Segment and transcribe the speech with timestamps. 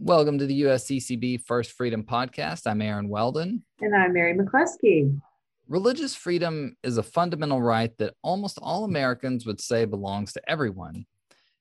[0.00, 2.66] Welcome to the USCCB First Freedom Podcast.
[2.66, 3.62] I'm Aaron Weldon.
[3.80, 5.20] And I'm Mary McCluskey.
[5.68, 11.06] Religious freedom is a fundamental right that almost all Americans would say belongs to everyone.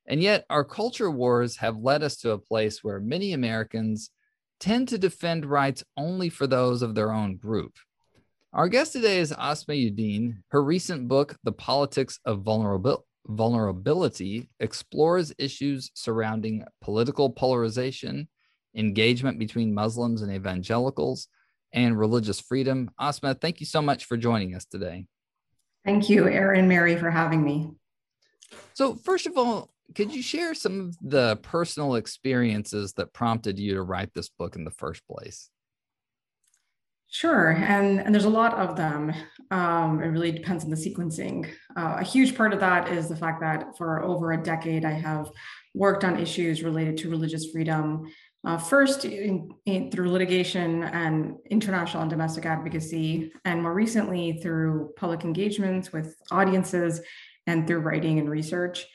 [0.06, 4.12] And yet, our culture wars have led us to a place where many Americans
[4.60, 7.74] tend to defend rights only for those of their own group.
[8.54, 10.38] Our guest today is Asma Uddin.
[10.50, 18.28] Her recent book, The Politics of Vulnerabil- Vulnerability, explores issues surrounding political polarization,
[18.76, 21.28] engagement between Muslims and evangelicals,
[21.74, 22.90] and religious freedom.
[23.00, 25.06] Asma, thank you so much for joining us today.
[25.84, 27.72] Thank you, Aaron Mary, for having me.
[28.74, 33.76] So, first of all, could you share some of the personal experiences that prompted you
[33.76, 35.50] to write this book in the first place?
[37.10, 39.14] Sure, and and there's a lot of them.
[39.52, 41.50] Um, it really depends on the sequencing.
[41.78, 44.92] Uh, a huge part of that is the fact that for over a decade I
[44.92, 45.30] have
[45.74, 48.06] worked on issues related to religious freedom.
[48.44, 54.92] Uh, first, in, in, through litigation and international and domestic advocacy, and more recently through
[54.98, 57.02] public engagements with audiences
[57.48, 58.86] and through writing and research.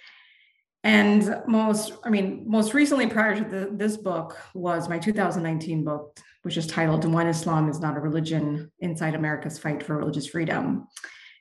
[0.84, 6.18] And most, I mean, most recently prior to the, this book was my 2019 book,
[6.42, 10.86] which is titled When Islam is Not a Religion Inside America's Fight for Religious Freedom.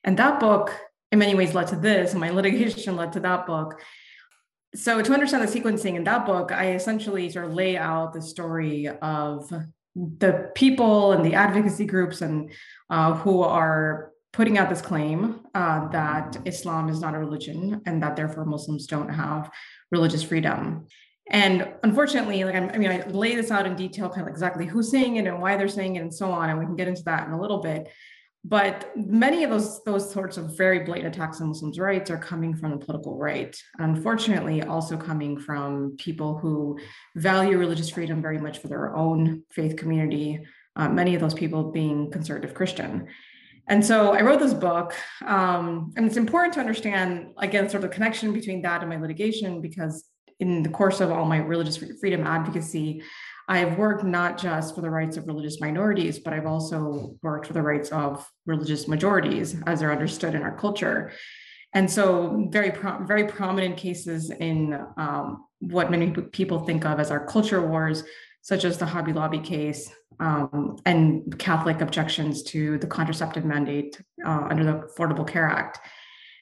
[0.03, 0.77] And that book,
[1.11, 3.81] in many ways, led to this, and my litigation led to that book.
[4.75, 8.21] So, to understand the sequencing in that book, I essentially sort of lay out the
[8.21, 9.51] story of
[9.95, 12.51] the people and the advocacy groups and
[12.89, 18.03] uh, who are putting out this claim uh, that Islam is not a religion and
[18.03, 19.49] that therefore Muslims don't have
[19.91, 20.85] religious freedom.
[21.29, 24.65] And unfortunately, like I'm, i mean, I lay this out in detail, kind of exactly
[24.65, 26.87] who's saying it and why they're saying it and so on, and we can get
[26.87, 27.87] into that in a little bit.
[28.45, 32.55] But many of those those sorts of very blatant attacks on Muslims' rights are coming
[32.55, 33.55] from the political right.
[33.77, 36.79] Unfortunately, also coming from people who
[37.15, 40.39] value religious freedom very much for their own faith community.
[40.75, 43.07] Uh, many of those people being conservative Christian.
[43.67, 47.89] And so I wrote this book, um, and it's important to understand again sort of
[47.89, 50.05] the connection between that and my litigation because
[50.39, 53.03] in the course of all my religious freedom advocacy,
[53.47, 57.53] I've worked not just for the rights of religious minorities, but I've also worked for
[57.53, 61.11] the rights of religious majorities as they're understood in our culture.
[61.73, 67.11] And so, very pro- very prominent cases in um, what many people think of as
[67.11, 68.03] our culture wars,
[68.41, 74.47] such as the Hobby Lobby case, um, and Catholic objections to the contraceptive mandate uh,
[74.49, 75.79] under the Affordable Care Act.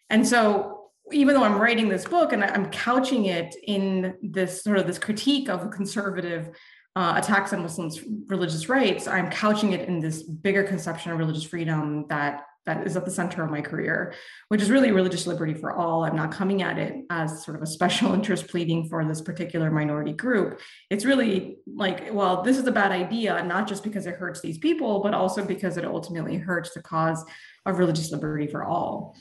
[0.09, 0.76] And so,
[1.11, 4.99] even though I'm writing this book and I'm couching it in this sort of this
[4.99, 6.49] critique of conservative
[6.95, 11.43] uh, attacks on Muslims' religious rights, I'm couching it in this bigger conception of religious
[11.43, 14.13] freedom that that is at the center of my career,
[14.49, 16.03] which is really religious liberty for all.
[16.03, 19.71] I'm not coming at it as sort of a special interest pleading for this particular
[19.71, 20.59] minority group.
[20.89, 24.57] It's really like, well, this is a bad idea, not just because it hurts these
[24.57, 27.23] people, but also because it ultimately hurts the cause
[27.65, 29.15] of religious liberty for all.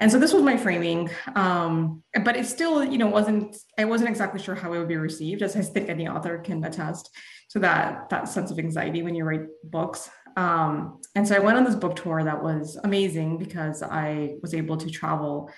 [0.00, 4.10] And so this was my framing, um, but it still, you know, wasn't I wasn't
[4.10, 7.10] exactly sure how it would be received, as I think any author can attest
[7.50, 10.10] to that that sense of anxiety when you write books.
[10.36, 14.52] Um, and so I went on this book tour that was amazing because I was
[14.52, 15.50] able to travel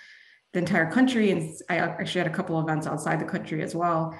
[0.52, 1.30] the entire country.
[1.30, 4.18] And I actually had a couple events outside the country as well.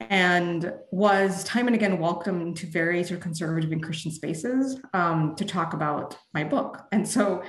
[0.00, 5.44] And was time and again welcomed to sort of conservative and Christian spaces um, to
[5.46, 6.82] talk about my book.
[6.92, 7.42] And so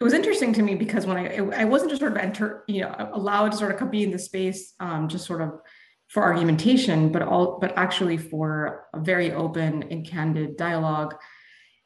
[0.00, 2.80] it was interesting to me because when I I wasn't just sort of enter, you
[2.82, 5.60] know, allowed to sort of be in the space, um, just sort of
[6.08, 11.14] for argumentation, but all but actually for a very open and candid dialogue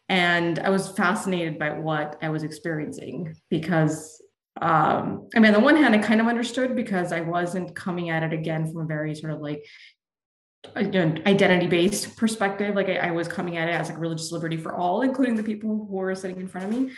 [0.09, 4.21] and I was fascinated by what I was experiencing because
[4.61, 8.11] um, I mean, on the one hand, I kind of understood because I wasn't coming
[8.11, 9.65] at it again from a very sort of like
[10.77, 12.77] identity based perspective.
[12.77, 15.43] Like I, I, was coming at it as like religious liberty for all, including the
[15.43, 16.93] people who were sitting in front of me.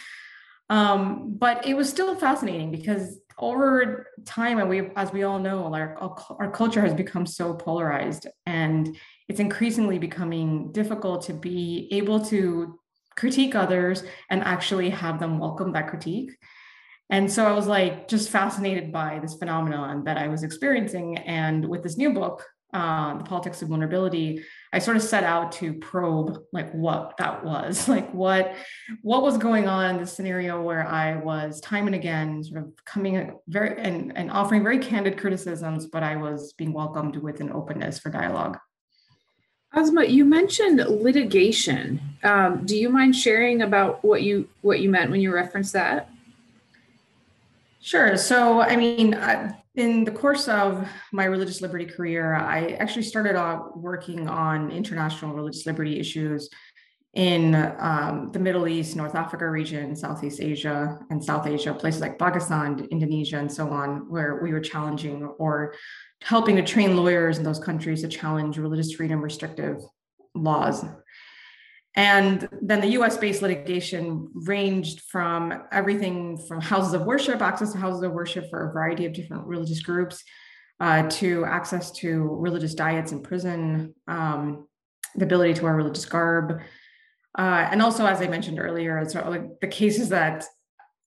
[0.69, 5.73] Um, but it was still fascinating because over time, and we, as we all know,
[5.73, 5.97] our,
[6.39, 8.97] our culture has become so polarized and
[9.29, 12.79] it's increasingly becoming difficult to be able to
[13.17, 16.37] critique others and actually have them welcome that critique.
[17.11, 21.19] And so I was like just fascinated by this phenomenon that I was experiencing.
[21.19, 24.43] And with this new book, uh, The Politics of Vulnerability,
[24.73, 28.55] I sort of set out to probe like what that was, like what
[29.03, 32.85] what was going on in this scenario where I was time and again sort of
[32.85, 37.53] coming very and, and offering very candid criticisms, but I was being welcomed with an
[37.53, 38.59] openness for dialogue.
[39.73, 42.01] Asma, you mentioned litigation.
[42.23, 46.11] Um, do you mind sharing about what you what you meant when you referenced that?
[47.87, 48.17] Sure.
[48.17, 49.15] So, I mean,
[49.77, 55.35] in the course of my religious liberty career, I actually started out working on international
[55.35, 56.49] religious liberty issues
[57.13, 62.19] in um, the Middle East, North Africa region, Southeast Asia, and South Asia, places like
[62.19, 65.75] Pakistan, Indonesia, and so on, where we were challenging or
[66.23, 69.79] helping to train lawyers in those countries to challenge religious freedom restrictive
[70.35, 70.85] laws
[71.97, 77.79] and then the US based litigation ranged from everything from houses of worship, access to
[77.79, 80.23] houses of worship for a variety of different religious groups,
[80.79, 84.69] uh, to access to religious diets in prison, um,
[85.15, 86.61] the ability to wear religious garb.
[87.39, 90.45] Uh, and also, as I mentioned earlier, like the cases that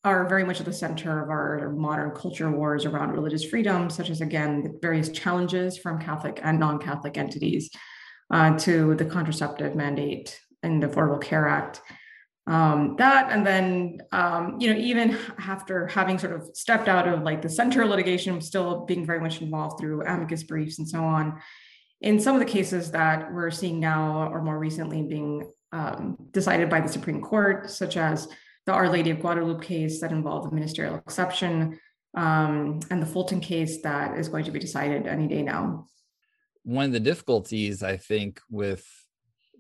[0.03, 4.09] are very much at the center of our modern culture wars around religious freedom, such
[4.09, 7.69] as, again, the various challenges from Catholic and non Catholic entities
[8.31, 11.81] uh, to the contraceptive mandate in the Affordable Care Act.
[12.47, 17.21] Um, that and then um, you know even after having sort of stepped out of
[17.21, 21.39] like the center litigation, still being very much involved through amicus briefs and so on.
[22.01, 26.69] In some of the cases that we're seeing now, or more recently being um, decided
[26.69, 28.27] by the Supreme Court, such as
[28.65, 31.79] the Our Lady of Guadalupe case that involved the ministerial exception,
[32.15, 35.87] um, and the Fulton case that is going to be decided any day now.
[36.63, 38.87] One of the difficulties, I think, with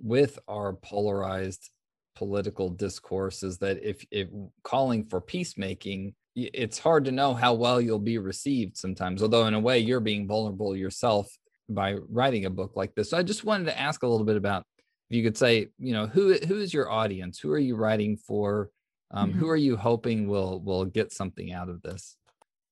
[0.01, 1.69] with our polarized
[2.15, 4.27] political discourse is that if, if
[4.63, 9.21] calling for peacemaking it's hard to know how well you'll be received sometimes.
[9.21, 11.27] Although in a way you're being vulnerable yourself
[11.67, 13.09] by writing a book like this.
[13.09, 14.63] So i just wanted to ask a little bit about
[15.09, 17.39] if you could say you know who who is your audience?
[17.39, 18.69] Who are you writing for?
[19.11, 19.39] Um, mm-hmm.
[19.39, 22.15] who are you hoping will will get something out of this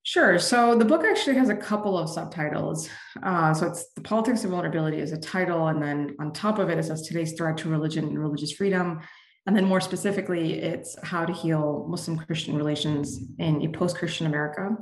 [0.07, 0.39] Sure.
[0.39, 2.89] So the book actually has a couple of subtitles.
[3.21, 5.67] Uh, so it's The Politics of Vulnerability is a title.
[5.67, 9.01] And then on top of it, it says Today's Threat to Religion and Religious Freedom.
[9.45, 14.27] And then more specifically, it's How to Heal Muslim Christian Relations in a Post Christian
[14.27, 14.77] America,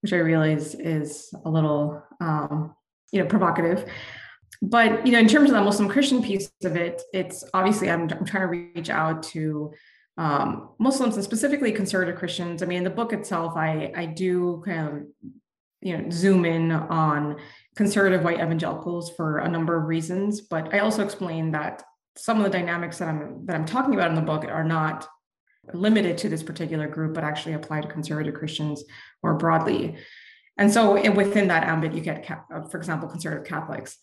[0.00, 2.74] which I realize is a little, um,
[3.12, 3.84] you know, provocative.
[4.62, 8.04] But, you know, in terms of the Muslim Christian piece of it, it's obviously I'm,
[8.04, 9.74] I'm trying to reach out to
[10.18, 12.62] um, Muslims and specifically conservative Christians.
[12.62, 15.30] I mean, in the book itself, I I do kind of
[15.80, 17.36] you know zoom in on
[17.76, 21.82] conservative white evangelicals for a number of reasons, but I also explain that
[22.16, 25.08] some of the dynamics that I'm that I'm talking about in the book are not
[25.72, 28.84] limited to this particular group, but actually apply to conservative Christians
[29.22, 29.96] more broadly.
[30.58, 33.98] And so eh, within that ambit, you get, uh, for example, conservative Catholics.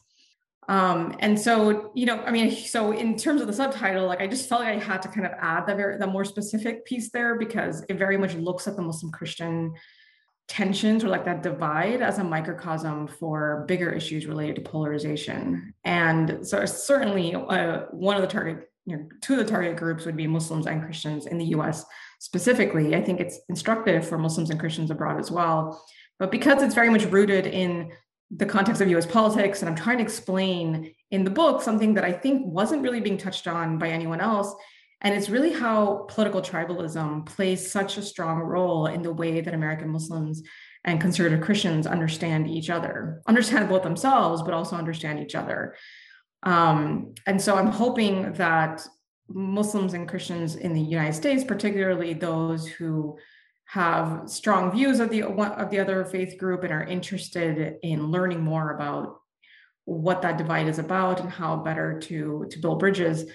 [0.67, 4.27] Um, and so, you know, I mean, so in terms of the subtitle, like I
[4.27, 7.09] just felt like I had to kind of add the very the more specific piece
[7.09, 9.73] there because it very much looks at the Muslim Christian
[10.49, 15.73] tensions or like that divide as a microcosm for bigger issues related to polarization.
[15.85, 20.05] And so certainly uh, one of the target, you know, two of the target groups
[20.05, 21.85] would be Muslims and Christians in the US
[22.19, 22.95] specifically.
[22.95, 25.83] I think it's instructive for Muslims and Christians abroad as well.
[26.17, 27.91] But because it's very much rooted in
[28.31, 29.61] the context of US politics.
[29.61, 33.17] And I'm trying to explain in the book something that I think wasn't really being
[33.17, 34.53] touched on by anyone else.
[35.01, 39.53] And it's really how political tribalism plays such a strong role in the way that
[39.53, 40.43] American Muslims
[40.83, 45.75] and conservative Christians understand each other, understand both themselves, but also understand each other.
[46.43, 48.85] Um, and so I'm hoping that
[49.29, 53.17] Muslims and Christians in the United States, particularly those who
[53.69, 58.41] have strong views of the of the other faith group and are interested in learning
[58.41, 59.19] more about
[59.85, 63.29] what that divide is about and how better to to build bridges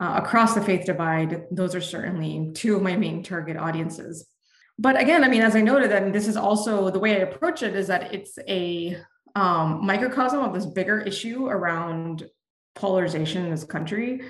[0.00, 4.26] uh, across the faith divide those are certainly two of my main target audiences.
[4.80, 7.62] But again i mean as i noted and this is also the way i approach
[7.62, 8.96] it is that it's a
[9.36, 12.28] um, microcosm of this bigger issue around
[12.74, 14.22] polarization in this country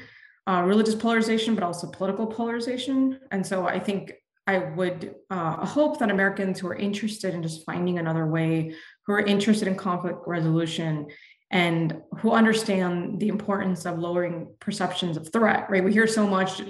[0.46, 3.18] uh, religious polarization but also political polarization.
[3.30, 4.12] And so i think
[4.48, 8.74] I would uh, hope that Americans who are interested in just finding another way,
[9.04, 11.08] who are interested in conflict resolution,
[11.50, 15.84] and who understand the importance of lowering perceptions of threat, right?
[15.84, 16.62] We hear so much,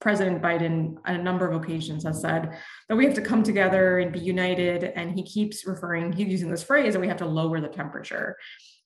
[0.00, 2.56] President Biden on a number of occasions has said
[2.88, 4.84] that we have to come together and be united.
[4.84, 8.36] And he keeps referring, he's using this phrase that we have to lower the temperature.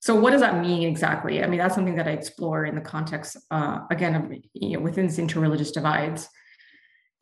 [0.01, 1.43] So what does that mean exactly?
[1.43, 4.81] I mean, that's something that I explore in the context, uh, again, of, you know,
[4.81, 6.29] within these interreligious divides.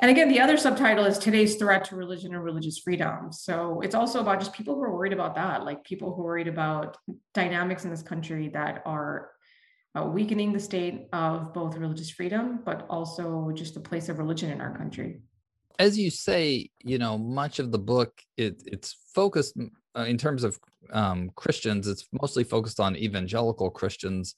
[0.00, 3.32] And again, the other subtitle is Today's Threat to Religion and Religious Freedom.
[3.32, 6.26] So it's also about just people who are worried about that, like people who are
[6.26, 6.96] worried about
[7.34, 9.30] dynamics in this country that are
[9.98, 14.50] uh, weakening the state of both religious freedom, but also just the place of religion
[14.50, 15.20] in our country.
[15.80, 19.56] As you say, you know, much of the book it, it's focused
[19.96, 20.60] uh, in terms of
[20.92, 21.88] um, Christians.
[21.88, 24.36] It's mostly focused on evangelical Christians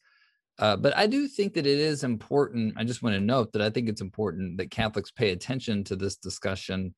[0.59, 2.75] uh, but I do think that it is important.
[2.77, 5.97] I just want to note that I think it's important that Catholics pay attention to
[5.97, 6.95] this discussion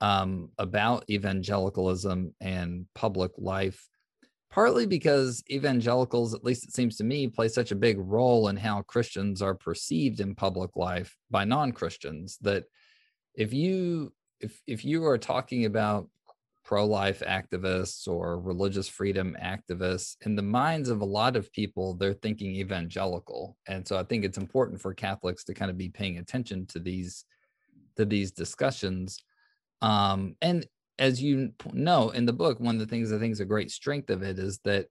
[0.00, 3.88] um, about evangelicalism and public life,
[4.50, 8.56] partly because evangelicals, at least it seems to me, play such a big role in
[8.56, 12.64] how Christians are perceived in public life by non-Christians that
[13.34, 16.08] if you if if you are talking about
[16.64, 22.14] pro-life activists or religious freedom activists in the minds of a lot of people they're
[22.14, 23.56] thinking evangelical.
[23.66, 26.78] And so i think it's important for catholics to kind of be paying attention to
[26.78, 27.24] these
[27.96, 29.22] to these discussions.
[29.82, 30.66] Um, and
[30.98, 33.68] as you know in the book one of the things i think is a great
[33.70, 34.86] strength of it is that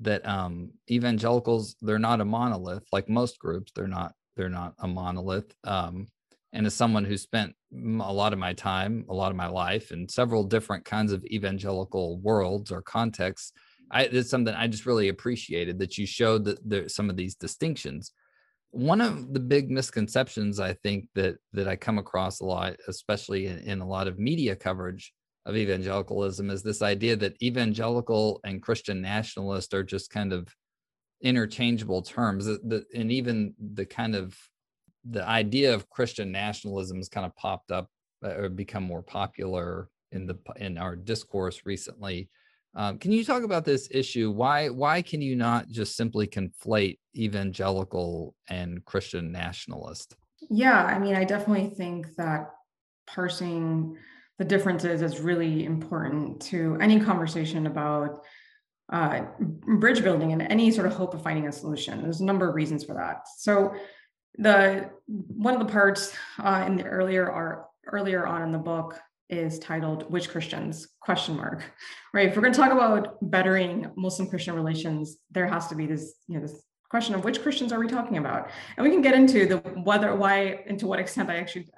[0.00, 4.88] that um, evangelicals they're not a monolith like most groups they're not they're not a
[4.88, 5.54] monolith.
[5.64, 6.08] Um,
[6.54, 9.90] and as someone who spent a lot of my time a lot of my life
[9.90, 13.52] in several different kinds of evangelical worlds or contexts
[13.90, 17.34] I, it's something i just really appreciated that you showed that there some of these
[17.34, 18.12] distinctions
[18.74, 23.46] one of the big misconceptions I think that that I come across a lot, especially
[23.46, 25.12] in, in, a lot of media coverage
[25.46, 30.48] of evangelicalism, is this idea that evangelical and Christian nationalist are just kind of
[31.22, 32.46] interchangeable terms.
[32.46, 34.36] The, and even the kind of
[35.08, 37.88] the idea of Christian nationalism has kind of popped up
[38.24, 42.30] uh, or become more popular in the in our discourse recently.
[42.76, 44.30] Um, can you talk about this issue?
[44.30, 50.16] Why why can you not just simply conflate evangelical and Christian nationalist?
[50.50, 52.50] Yeah, I mean, I definitely think that
[53.06, 53.96] parsing
[54.38, 58.24] the differences is really important to any conversation about
[58.92, 62.02] uh, bridge building and any sort of hope of finding a solution.
[62.02, 63.22] There's a number of reasons for that.
[63.38, 63.74] So,
[64.38, 68.98] the one of the parts uh, in the earlier are earlier on in the book
[69.28, 70.88] is titled which christians?
[71.00, 71.62] Question mark.
[72.12, 72.28] Right?
[72.28, 76.14] If we're going to talk about bettering muslim christian relations there has to be this
[76.28, 78.50] you know this question of which christians are we talking about?
[78.76, 81.68] And we can get into the whether why and to what extent i actually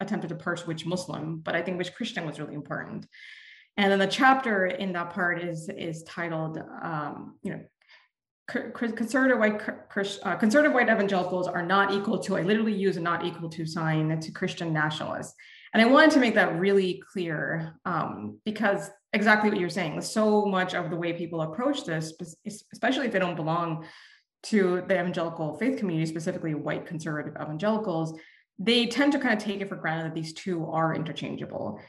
[0.00, 3.06] attempted to parse which muslim but i think which christian was really important.
[3.78, 7.60] And then the chapter in that part is is titled um, you know
[8.48, 9.60] conservative white
[10.24, 13.64] uh, conservative white evangelicals are not equal to i literally use a not equal to
[13.64, 15.34] sign to christian nationalists
[15.72, 20.44] and I wanted to make that really clear um, because exactly what you're saying, so
[20.44, 22.12] much of the way people approach this,
[22.72, 23.86] especially if they don't belong
[24.44, 28.18] to the evangelical faith community, specifically white conservative evangelicals,
[28.58, 31.80] they tend to kind of take it for granted that these two are interchangeable.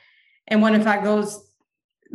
[0.48, 1.52] And when in fact those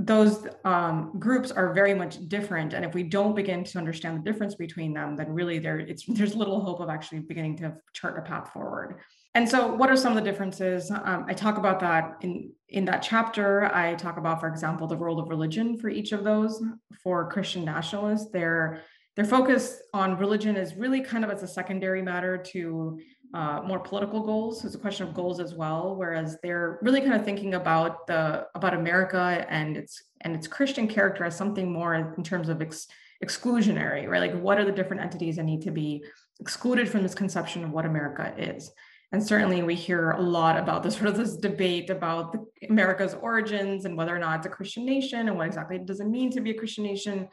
[0.00, 4.30] those um, groups are very much different, and if we don't begin to understand the
[4.30, 8.16] difference between them, then really there it's there's little hope of actually beginning to chart
[8.16, 9.00] a path forward.
[9.34, 10.90] And so, what are some of the differences?
[10.90, 13.74] Um, I talk about that in in that chapter.
[13.74, 16.62] I talk about, for example, the role of religion for each of those.
[17.02, 18.84] For Christian nationalists, their
[19.16, 23.00] their focus on religion is really kind of as a secondary matter to
[23.35, 24.64] uh, more political goals.
[24.64, 25.94] It's a question of goals as well.
[25.97, 30.88] Whereas they're really kind of thinking about the about America and its and its Christian
[30.88, 32.87] character as something more in terms of ex,
[33.25, 34.20] exclusionary, right?
[34.20, 36.04] Like, what are the different entities that need to be
[36.40, 38.70] excluded from this conception of what America is?
[39.12, 43.14] And certainly we hear a lot about this sort of this debate about the, America's
[43.14, 46.30] origins and whether or not it's a Christian nation and what exactly does it mean
[46.32, 47.28] to be a Christian nation.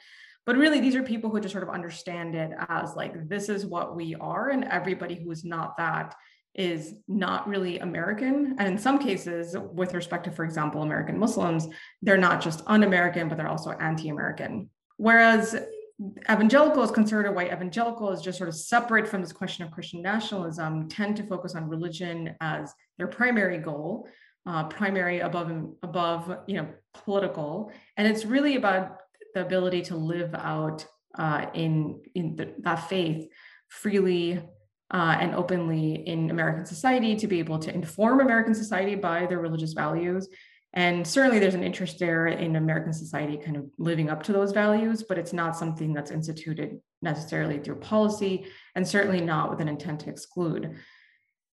[0.45, 3.65] But really, these are people who just sort of understand it as like, this is
[3.65, 4.49] what we are.
[4.49, 6.15] And everybody who is not that
[6.53, 8.55] is not really American.
[8.59, 11.67] And in some cases, with respect to, for example, American Muslims,
[12.01, 14.69] they're not just un American, but they're also anti American.
[14.97, 15.55] Whereas
[16.29, 20.87] evangelicals, conservative white evangelical is just sort of separate from this question of Christian nationalism,
[20.89, 24.07] tend to focus on religion as their primary goal,
[24.45, 28.97] uh, primary above and above you know political, and it's really about
[29.35, 33.29] the ability to live out uh, in in that faith
[33.67, 34.41] freely
[34.91, 39.39] uh, and openly in American society, to be able to inform American society by their
[39.39, 40.27] religious values
[40.75, 44.51] and certainly there's an interest there in American society kind of living up to those
[44.51, 49.69] values, but it's not something that's instituted necessarily through policy and certainly not with an
[49.69, 50.75] intent to exclude.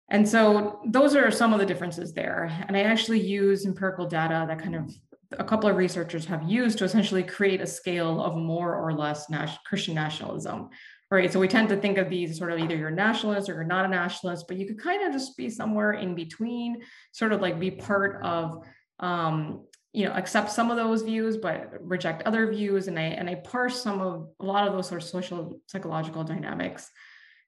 [0.10, 2.44] And so those are some of the differences there.
[2.68, 4.94] And I actually use empirical data that kind of
[5.32, 9.30] a couple of researchers have used to essentially create a scale of more or less
[9.30, 10.70] nas- Christian nationalism.
[11.10, 11.32] Right.
[11.32, 13.86] So we tend to think of these sort of either you're nationalist or you're not
[13.86, 16.82] a nationalist, but you could kind of just be somewhere in between,
[17.14, 18.66] sort of like be part of
[19.00, 19.62] um,
[19.98, 23.34] you know accept some of those views but reject other views and i and i
[23.34, 26.92] parse some of a lot of those sort of social psychological dynamics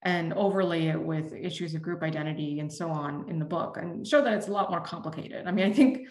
[0.03, 4.07] and overlay it with issues of group identity and so on in the book and
[4.07, 6.07] show that it's a lot more complicated i mean i think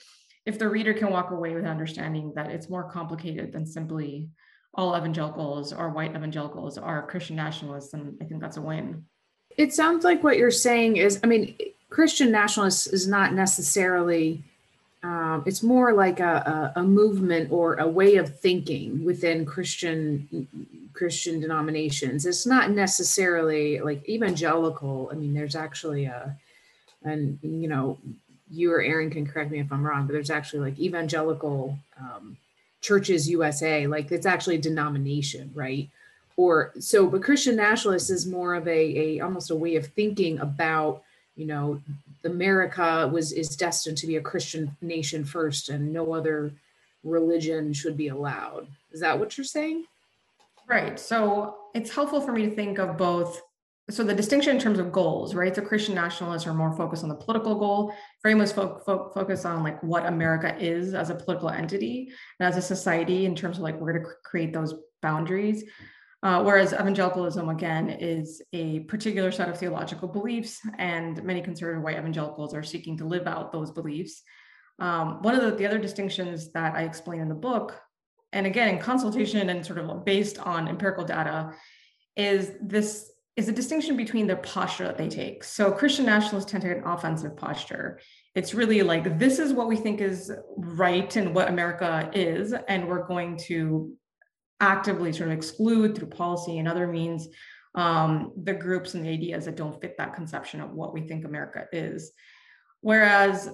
[0.48, 4.26] if the reader can walk away with understanding that it's more complicated than simply
[4.72, 9.04] all evangelicals or white evangelicals are christian nationalists then i think that's a win
[9.58, 11.54] it sounds like what you're saying is i mean
[11.90, 14.42] christian nationalists is not necessarily
[15.04, 20.48] um, it's more like a, a, a, movement or a way of thinking within Christian
[20.92, 22.26] Christian denominations.
[22.26, 25.08] It's not necessarily like evangelical.
[25.12, 26.36] I mean, there's actually a,
[27.04, 27.96] and you know,
[28.50, 32.36] you or Aaron can correct me if I'm wrong, but there's actually like evangelical um,
[32.80, 33.86] churches USA.
[33.86, 35.88] Like it's actually a denomination, right?
[36.36, 40.38] Or so, but Christian nationalist is more of a, a almost a way of thinking
[40.38, 41.02] about
[41.34, 41.80] you know
[42.24, 46.52] America was is destined to be a Christian nation first, and no other
[47.02, 48.68] religion should be allowed.
[48.92, 49.84] Is that what you're saying?
[50.66, 51.00] Right.
[51.00, 53.42] So it's helpful for me to think of both.
[53.90, 55.54] So the distinction in terms of goals, right?
[55.54, 59.62] So Christian nationalists are more focused on the political goal, much fo- fo- focus on
[59.62, 63.62] like what America is as a political entity and as a society in terms of
[63.62, 65.64] like where to create those boundaries.
[66.22, 71.96] Uh, whereas evangelicalism, again, is a particular set of theological beliefs, and many conservative white
[71.96, 74.22] evangelicals are seeking to live out those beliefs.
[74.80, 77.80] Um, one of the, the other distinctions that I explain in the book,
[78.32, 81.54] and again, in consultation and sort of based on empirical data,
[82.16, 85.44] is this is a distinction between the posture that they take.
[85.44, 88.00] So Christian nationalists tend to take an offensive posture.
[88.34, 92.88] It's really like this is what we think is right and what America is, and
[92.88, 93.92] we're going to
[94.58, 97.28] actively sort of exclude through policy and other means
[97.76, 101.24] um, the groups and the ideas that don't fit that conception of what we think
[101.24, 102.10] America is.
[102.80, 103.48] Whereas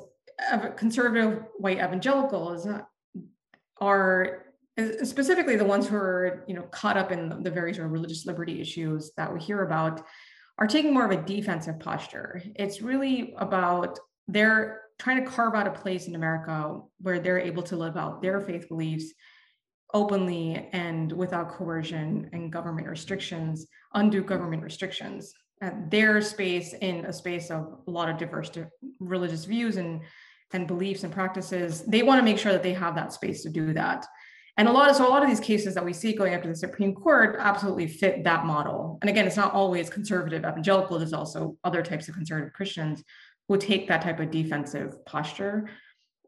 [0.77, 2.67] conservative white evangelicals
[3.83, 4.44] are
[5.03, 8.27] specifically the ones who are you know caught up in the very sort of religious
[8.27, 10.05] liberty issues that we hear about
[10.59, 15.67] are taking more of a defensive posture it's really about they're trying to carve out
[15.67, 19.13] a place in america where they're able to live out their faith beliefs
[19.95, 25.33] openly and without coercion and government restrictions, undue government restrictions.
[25.63, 28.51] At their space in a space of a lot of diverse
[28.99, 30.03] religious views and
[30.53, 33.51] and beliefs and practices, they want to make sure that they have that space to
[33.51, 34.07] do that.
[34.57, 36.43] And a lot of so a lot of these cases that we see going up
[36.43, 38.99] to the Supreme Court absolutely fit that model.
[39.03, 40.99] And again, it's not always conservative evangelical.
[40.99, 43.03] There's also other types of conservative Christians
[43.49, 45.69] who take that type of defensive posture.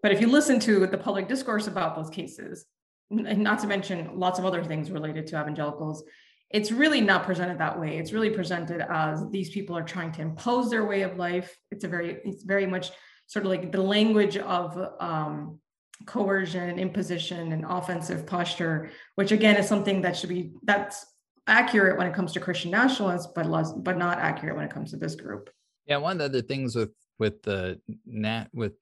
[0.03, 2.67] But if you listen to the public discourse about those cases,
[3.11, 6.05] and not to mention lots of other things related to evangelicals
[6.51, 10.23] it's really not presented that way it's really presented as these people are trying to
[10.23, 12.91] impose their way of life it's a very it's very much
[13.27, 15.59] sort of like the language of um,
[16.07, 21.07] coercion imposition and offensive posture which again is something that should be that's
[21.47, 24.91] accurate when it comes to christian nationalists but less but not accurate when it comes
[24.91, 25.51] to this group.
[25.87, 28.73] Yeah one of the other things with with the nat with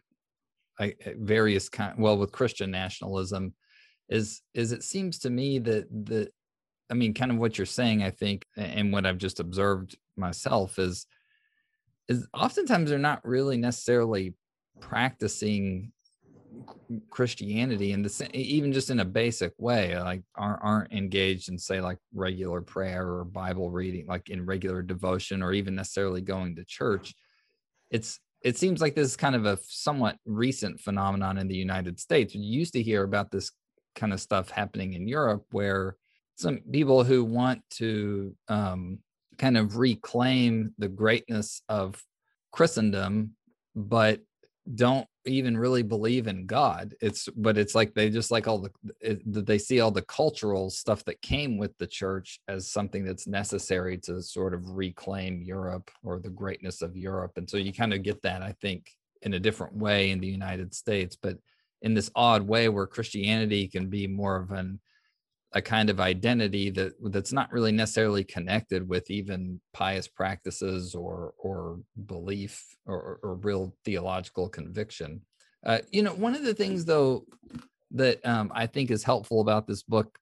[0.79, 3.55] uh, various kind well with christian nationalism
[4.09, 6.29] is is it seems to me that the
[6.91, 10.79] i mean kind of what you're saying i think and what i've just observed myself
[10.79, 11.07] is
[12.09, 14.35] is oftentimes they're not really necessarily
[14.81, 15.93] practicing
[17.11, 21.81] christianity and the even just in a basic way like aren't, aren't engaged in say
[21.81, 26.64] like regular prayer or bible reading like in regular devotion or even necessarily going to
[26.64, 27.14] church.
[27.90, 31.99] It's it seems like this is kind of a somewhat recent phenomenon in the united
[31.99, 32.35] states.
[32.35, 33.51] You used to hear about this
[33.95, 35.97] kind of stuff happening in Europe where
[36.37, 38.99] some people who want to um,
[39.38, 42.03] kind of reclaim the greatness of
[42.53, 43.33] Christendom,
[43.75, 44.21] but
[44.72, 46.94] don't even really believe in God.
[47.00, 50.70] It's but it's like they just like all the it, they see all the cultural
[50.70, 55.90] stuff that came with the church as something that's necessary to sort of reclaim Europe
[56.03, 57.33] or the greatness of Europe.
[57.37, 58.90] And so you kind of get that, I think,
[59.22, 61.16] in a different way in the United States.
[61.20, 61.38] But
[61.83, 64.81] in this odd way where Christianity can be more of an
[65.55, 71.33] a kind of identity that that's not really necessarily connected with even pious practices or
[71.38, 75.21] or belief or, or real theological conviction.
[75.64, 77.25] Uh, you know, one of the things though
[77.93, 80.19] that um, I think is helpful about this book,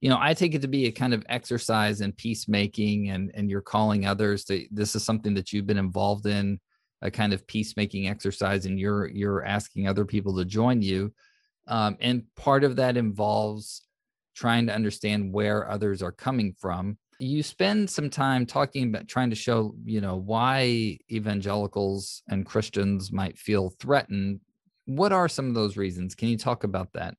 [0.00, 3.50] you know, I take it to be a kind of exercise in peacemaking, and and
[3.50, 4.64] you're calling others to.
[4.70, 6.60] This is something that you've been involved in
[7.02, 11.12] a kind of peacemaking exercise and you're you're asking other people to join you
[11.68, 13.85] um, and part of that involves
[14.36, 16.98] trying to understand where others are coming from.
[17.18, 23.10] You spend some time talking about trying to show you know why evangelicals and christians
[23.10, 24.40] might feel threatened.
[24.84, 26.14] What are some of those reasons?
[26.14, 27.14] Can you talk about that?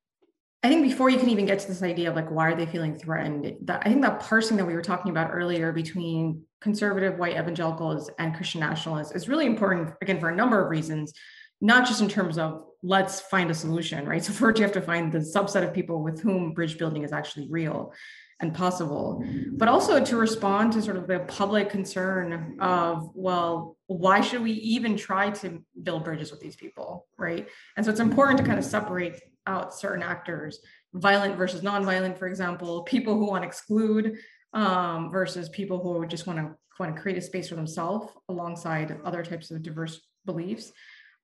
[0.63, 2.65] I think before you can even get to this idea of like why are they
[2.65, 7.17] feeling threatened, that I think that parsing that we were talking about earlier between conservative
[7.17, 11.13] white evangelicals and Christian nationalists is really important again for a number of reasons.
[11.61, 14.23] Not just in terms of let's find a solution, right?
[14.23, 17.11] So first you have to find the subset of people with whom bridge building is
[17.11, 17.93] actually real
[18.39, 24.21] and possible, but also to respond to sort of the public concern of, well, why
[24.21, 27.47] should we even try to build bridges with these people, right?
[27.75, 30.59] And so it's important to kind of separate out certain actors,
[30.93, 34.17] violent versus non-violent, for example, people who want to exclude
[34.53, 38.99] um, versus people who just want to want to create a space for themselves alongside
[39.03, 40.71] other types of diverse beliefs.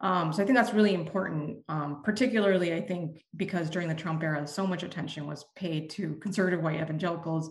[0.04, 4.22] Um, so I think that's really important, um, particularly I think because during the Trump
[4.22, 7.50] era, so much attention was paid to conservative white evangelicals.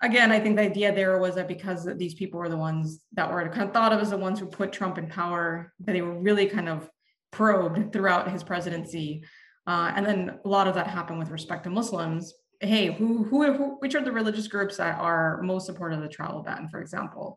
[0.00, 3.28] Again, I think the idea there was that because these people were the ones that
[3.28, 6.00] were kind of thought of as the ones who put Trump in power, that they
[6.00, 6.88] were really kind of
[7.32, 9.24] probed throughout his presidency.
[9.66, 12.34] Uh, and then a lot of that happened with respect to Muslims.
[12.60, 16.08] Hey, who, who, who, which are the religious groups that are most supportive of the
[16.08, 17.36] travel ban, for example?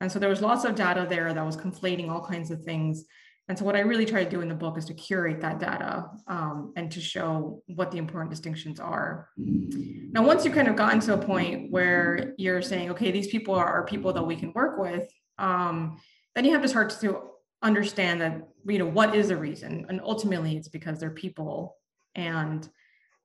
[0.00, 3.04] And so there was lots of data there that was conflating all kinds of things
[3.48, 5.58] and so what I really try to do in the book is to curate that
[5.58, 9.30] data um, and to show what the important distinctions are.
[9.38, 13.54] Now, once you've kind of gotten to a point where you're saying, okay, these people
[13.54, 15.08] are, people that we can work with,
[15.38, 15.98] um,
[16.34, 17.22] then you have to start to
[17.62, 19.86] understand that, you know, what is the reason?
[19.88, 21.76] And ultimately it's because they're people.
[22.14, 22.68] And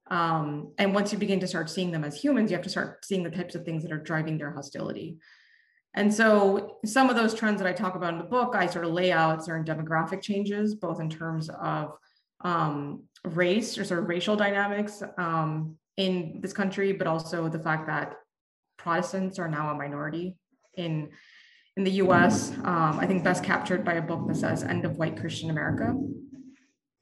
[0.09, 3.05] um, and once you begin to start seeing them as humans, you have to start
[3.05, 5.17] seeing the types of things that are driving their hostility.
[5.95, 8.85] And so some of those trends that I talk about in the book, I sort
[8.85, 11.93] of lay out certain demographic changes, both in terms of
[12.41, 17.87] um, race or sort of racial dynamics um, in this country, but also the fact
[17.87, 18.15] that
[18.77, 20.35] Protestants are now a minority
[20.75, 21.09] in
[21.75, 22.51] in the U.S.
[22.63, 25.95] Um, I think best captured by a book that says "End of White Christian America."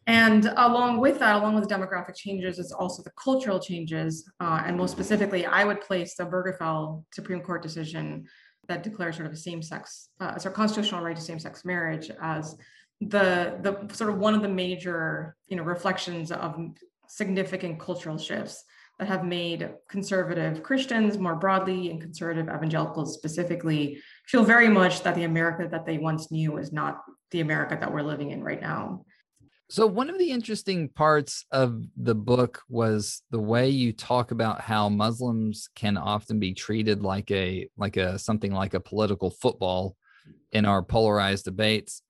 [0.08, 4.62] And along with that, along with the demographic changes, it's also the cultural changes, uh,
[4.66, 8.26] and most specifically, I would place the Obergefell Supreme Court decision
[8.72, 12.56] that declares sort of a same-sex, uh, sort of constitutional right to same-sex marriage as
[13.02, 16.56] the the sort of one of the major you know reflections of
[17.08, 18.64] significant cultural shifts
[19.00, 25.16] that have made conservative Christians more broadly and conservative evangelicals specifically feel very much that
[25.16, 28.62] the America that they once knew is not the America that we're living in right
[28.62, 29.04] now.
[29.72, 34.60] So, one of the interesting parts of the book was the way you talk about
[34.60, 39.96] how Muslims can often be treated like a like a something like a political football
[40.52, 42.02] in our polarized debates.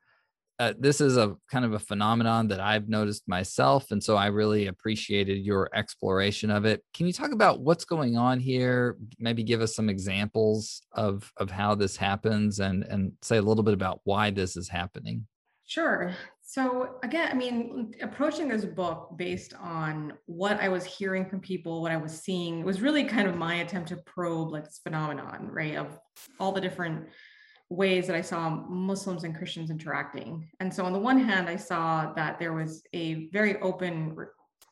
[0.58, 4.26] Uh, this is a kind of a phenomenon that I've noticed myself, and so I
[4.26, 6.84] really appreciated your exploration of it.
[6.96, 8.98] Can you talk about what's going on here?
[9.20, 13.64] Maybe give us some examples of of how this happens, and and say a little
[13.64, 15.28] bit about why this is happening.
[15.72, 16.14] Sure.
[16.52, 21.82] So again, I mean, approaching this book based on what I was hearing from people,
[21.82, 25.48] what I was seeing, was really kind of my attempt to probe like this phenomenon,
[25.50, 25.98] right, of
[26.42, 27.08] all the different
[27.70, 30.46] ways that I saw Muslims and Christians interacting.
[30.60, 34.18] And so on the one hand, I saw that there was a very open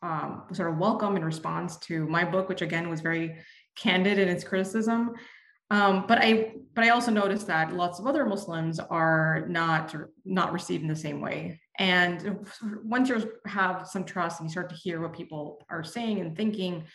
[0.01, 3.37] um, sort of welcome and response to my book, which again was very
[3.77, 5.15] candid in its criticism.
[5.71, 9.93] Um, but I but I also noticed that lots of other Muslims are not
[10.25, 11.59] not received in the same way.
[11.77, 12.45] And
[12.83, 16.35] once you have some trust and you start to hear what people are saying and
[16.35, 16.85] thinking,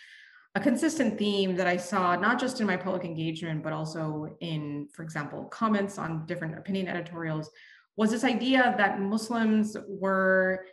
[0.55, 4.89] a consistent theme that I saw not just in my public engagement but also in,
[4.93, 7.51] for example, comments on different opinion editorials
[7.97, 10.65] was this idea that Muslims were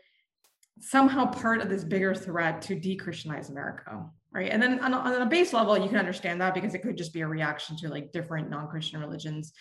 [0.79, 5.25] somehow part of this bigger threat to de-Christianize America right and then on, on a
[5.25, 8.11] base level you can understand that because it could just be a reaction to like
[8.11, 9.53] different non-christian religions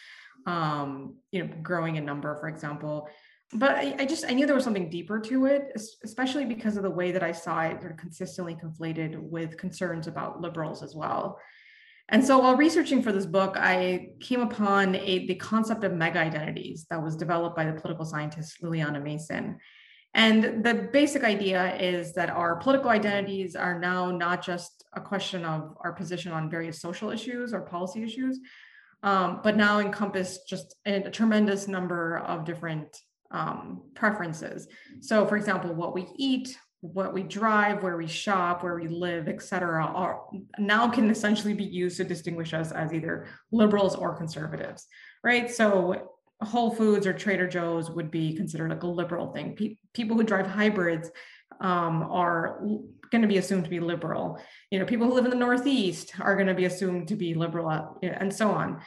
[0.47, 3.09] um you know growing in number for example.
[3.53, 5.73] But I, I, just i knew there was something deeper to it
[6.05, 10.07] especially because of the way that i saw it sort of consistently conflated with concerns
[10.07, 11.39] about liberals as well.
[12.13, 16.21] And so while researching for this book i came upon a the concept of mega
[16.21, 19.59] identities that was developed by the political scientist lilliana mason
[20.14, 25.44] and the basic idea is that our political identities are now not just a question
[25.44, 28.40] of our position on various social issues or policy issues,
[29.03, 32.96] um, but now encompass just a, a tremendous number of different
[33.31, 34.66] um, preferences.
[35.01, 39.29] So, for example, what we eat, what we drive, where we shop, where we live,
[39.29, 40.23] et cetera, are
[40.59, 44.87] now can essentially be used to distinguish us as either liberals or conservatives,
[45.23, 45.51] right?
[45.51, 46.11] So
[46.42, 49.57] Whole Foods or Trader Joe's would be considered like a liberal thing.
[49.57, 51.11] Pe- people who drive hybrids
[51.61, 52.61] um, are
[53.11, 54.40] going to be assumed to be liberal.
[54.70, 57.35] You know, people who live in the Northeast are going to be assumed to be
[57.35, 58.81] liberal, uh, and so on.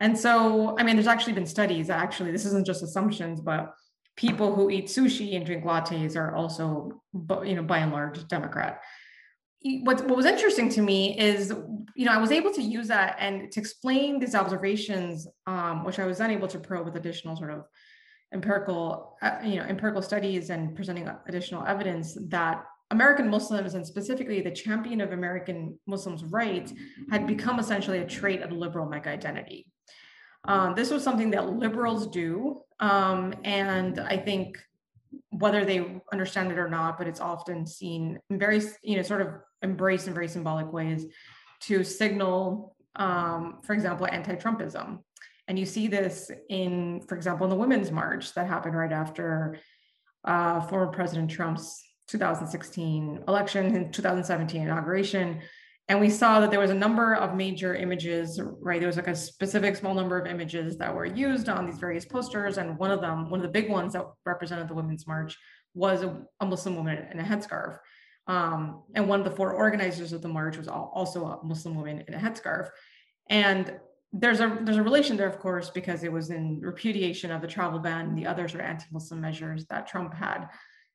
[0.00, 1.90] And so, I mean, there's actually been studies.
[1.90, 3.72] Actually, this isn't just assumptions, but
[4.16, 7.02] people who eat sushi and drink lattes are also,
[7.44, 8.80] you know, by and large, Democrat
[9.84, 11.52] what, what was interesting to me is,
[11.94, 15.98] you know, I was able to use that and to explain these observations, um, which
[15.98, 17.64] I was then able to probe with additional sort of
[18.32, 24.40] empirical, uh, you know, empirical studies and presenting additional evidence that American Muslims and specifically
[24.40, 26.72] the champion of American Muslims' rights
[27.10, 29.66] had become essentially a trait of liberal mega identity.
[30.44, 34.58] Um, this was something that liberals do, um, and I think
[35.30, 39.28] whether they understand it or not, but it's often seen very, you know, sort of
[39.62, 41.06] embraced in very symbolic ways
[41.60, 44.98] to signal, um, for example, anti-Trumpism.
[45.48, 49.58] And you see this in, for example, in the Women's March that happened right after
[50.24, 55.40] uh, former President Trump's 2016 election and 2017 inauguration.
[55.88, 58.80] And we saw that there was a number of major images, right?
[58.80, 62.04] There was like a specific small number of images that were used on these various
[62.04, 62.58] posters.
[62.58, 65.36] And one of them, one of the big ones that represented the Women's March
[65.74, 67.78] was a, a Muslim woman in a headscarf.
[68.26, 72.04] Um, and one of the four organizers of the march was also a Muslim woman
[72.06, 72.70] in a headscarf.
[73.30, 73.78] And
[74.12, 77.48] there's a there's a relation there, of course, because it was in repudiation of the
[77.48, 80.48] travel ban and the other sort of anti-Muslim measures that Trump had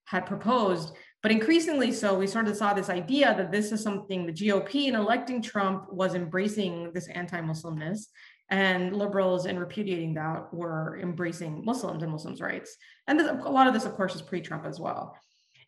[0.05, 0.93] had proposed.
[1.21, 4.87] But increasingly so, we sort of saw this idea that this is something the GOP
[4.87, 8.07] in electing Trump was embracing this anti-Muslimness,
[8.49, 12.75] and liberals in repudiating that were embracing Muslims and Muslims' rights.
[13.07, 15.15] And this, a lot of this, of course, is pre-Trump as well.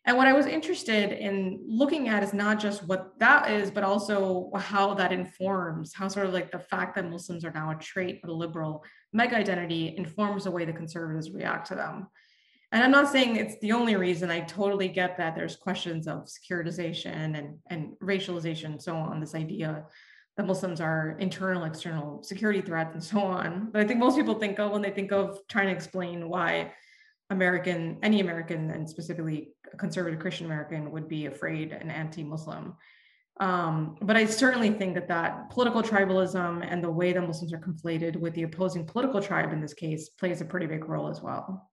[0.06, 3.84] And what I was interested in looking at is not just what that is, but
[3.84, 7.76] also how that informs, how sort of like the fact that Muslims are now a
[7.76, 12.06] trait of the liberal mega identity informs the way the conservatives react to them.
[12.70, 14.30] And I'm not saying it's the only reason.
[14.30, 19.34] I totally get that there's questions of securitization and, and racialization and so on, this
[19.34, 19.86] idea
[20.36, 23.70] that Muslims are internal, external security threats and so on.
[23.72, 26.72] But I think most people think of when they think of trying to explain why
[27.34, 32.74] American, any American, and specifically conservative Christian American, would be afraid and anti-Muslim.
[33.40, 37.58] Um, but I certainly think that that political tribalism and the way that Muslims are
[37.58, 41.20] conflated with the opposing political tribe in this case plays a pretty big role as
[41.20, 41.68] well.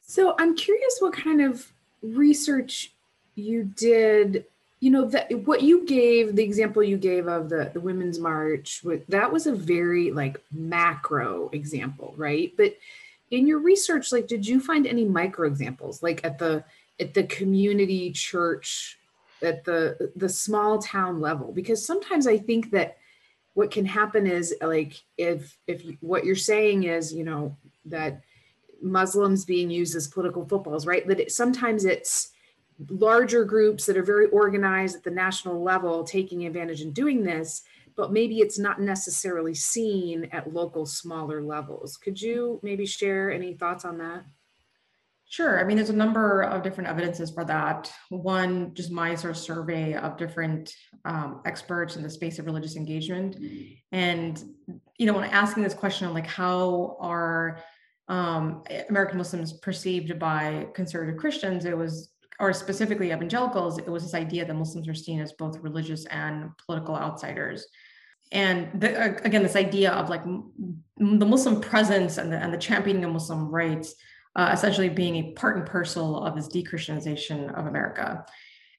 [0.00, 2.92] So I'm curious what kind of research
[3.34, 4.46] you did.
[4.80, 8.84] You know that what you gave the example you gave of the the women's march
[9.08, 12.52] that was a very like macro example, right?
[12.56, 12.76] But
[13.30, 16.64] in your research like did you find any micro examples like at the
[17.00, 18.98] at the community church
[19.42, 21.52] at the the small town level?
[21.52, 22.96] Because sometimes i think that
[23.54, 28.22] what can happen is like if if what you're saying is you know that
[28.80, 31.06] muslims being used as political footballs right?
[31.06, 32.30] That it, sometimes it's
[32.90, 37.62] larger groups that are very organized at the national level taking advantage and doing this
[37.98, 41.96] but maybe it's not necessarily seen at local smaller levels.
[41.96, 44.24] Could you maybe share any thoughts on that?
[45.30, 45.60] Sure.
[45.60, 47.92] I mean, there's a number of different evidences for that.
[48.08, 50.72] One, just my sort of survey of different
[51.04, 53.36] um, experts in the space of religious engagement.
[53.92, 54.42] And,
[54.96, 57.60] you know, when asking this question like, how are
[58.06, 64.14] um, American Muslims perceived by conservative Christians, it was, or specifically evangelicals, it was this
[64.14, 67.66] idea that Muslims are seen as both religious and political outsiders
[68.32, 73.04] and the, again this idea of like the muslim presence and the, and the championing
[73.04, 73.94] of muslim rights
[74.36, 78.24] uh, essentially being a part and parcel of this dechristianization of america.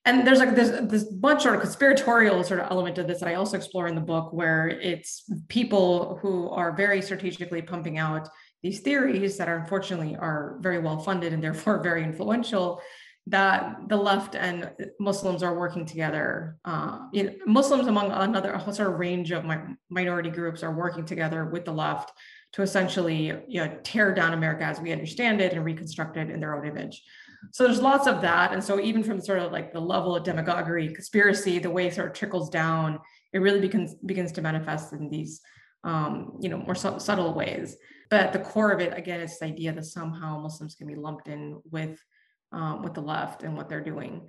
[0.05, 3.27] And there's like there's this bunch sort of conspiratorial sort of element to this that
[3.27, 8.29] i also explore in the book where it's people who are very strategically pumping out
[8.63, 12.81] these theories that are unfortunately are very well funded and therefore very influential
[13.27, 16.57] that the left and Muslims are working together.
[16.65, 20.73] Uh, you know, Muslims, among another a sort of range of my, minority groups, are
[20.73, 22.11] working together with the left
[22.53, 26.39] to essentially you know, tear down America as we understand it and reconstruct it in
[26.39, 27.03] their own image.
[27.51, 28.51] So there's lots of that.
[28.51, 31.93] And so even from sort of like the level of demagoguery, conspiracy, the way it
[31.93, 32.99] sort of trickles down,
[33.31, 35.41] it really begins begins to manifest in these
[35.83, 37.77] um, you know more su- subtle ways.
[38.09, 40.95] But at the core of it, again, it's the idea that somehow Muslims can be
[40.95, 42.03] lumped in with
[42.51, 44.27] um, with the left and what they're doing.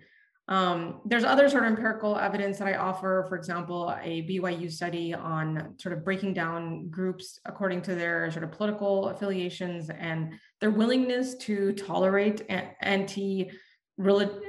[0.48, 5.14] Um, there's other sort of empirical evidence that I offer, for example, a BYU study
[5.14, 10.72] on sort of breaking down groups according to their sort of political affiliations and their
[10.72, 12.42] willingness to tolerate
[12.80, 13.48] anti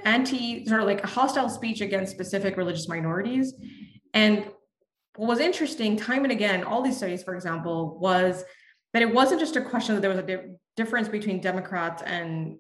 [0.04, 3.54] anti sort of like hostile speech against specific religious minorities.
[4.16, 4.46] And
[5.18, 8.44] what was interesting time and again, all these studies, for example, was
[8.94, 12.58] that it wasn't just a question that there was a di- difference between Democrats and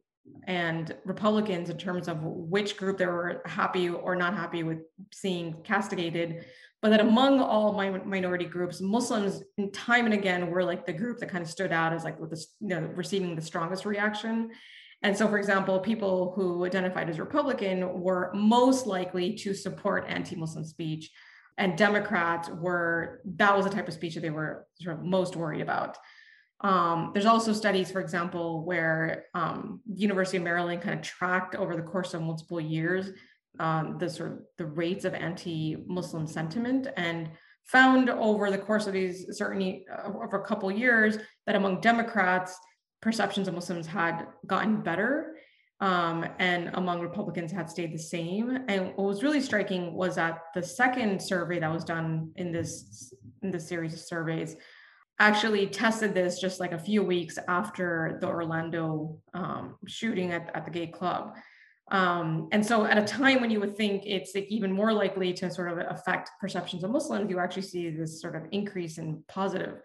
[0.47, 4.79] and Republicans in terms of which group they were happy or not happy with
[5.11, 6.45] seeing castigated,
[6.81, 11.19] but that among all minority groups, Muslims in time and again were like the group
[11.19, 14.49] that kind of stood out as like with the you know receiving the strongest reaction.
[15.03, 20.63] And so, for example, people who identified as Republican were most likely to support anti-Muslim
[20.63, 21.11] speech,
[21.57, 25.35] and Democrats were that was the type of speech that they were sort of most
[25.35, 25.97] worried about.
[26.63, 31.75] Um, there's also studies, for example, where um, University of Maryland kind of tracked over
[31.75, 33.11] the course of multiple years
[33.59, 37.29] um, the sort of the rates of anti-Muslim sentiment and
[37.65, 42.57] found over the course of these certainly uh, over a couple years that among Democrats,
[43.01, 45.35] perceptions of Muslims had gotten better
[45.79, 48.65] um, and among Republicans had stayed the same.
[48.67, 53.13] And what was really striking was that the second survey that was done in this
[53.41, 54.55] in this series of surveys
[55.27, 60.65] actually tested this just like a few weeks after the Orlando um, shooting at, at
[60.65, 61.35] the gay club.
[61.91, 65.31] Um, and so at a time when you would think it's like even more likely
[65.33, 69.23] to sort of affect perceptions of Muslims, you actually see this sort of increase in
[69.27, 69.75] positive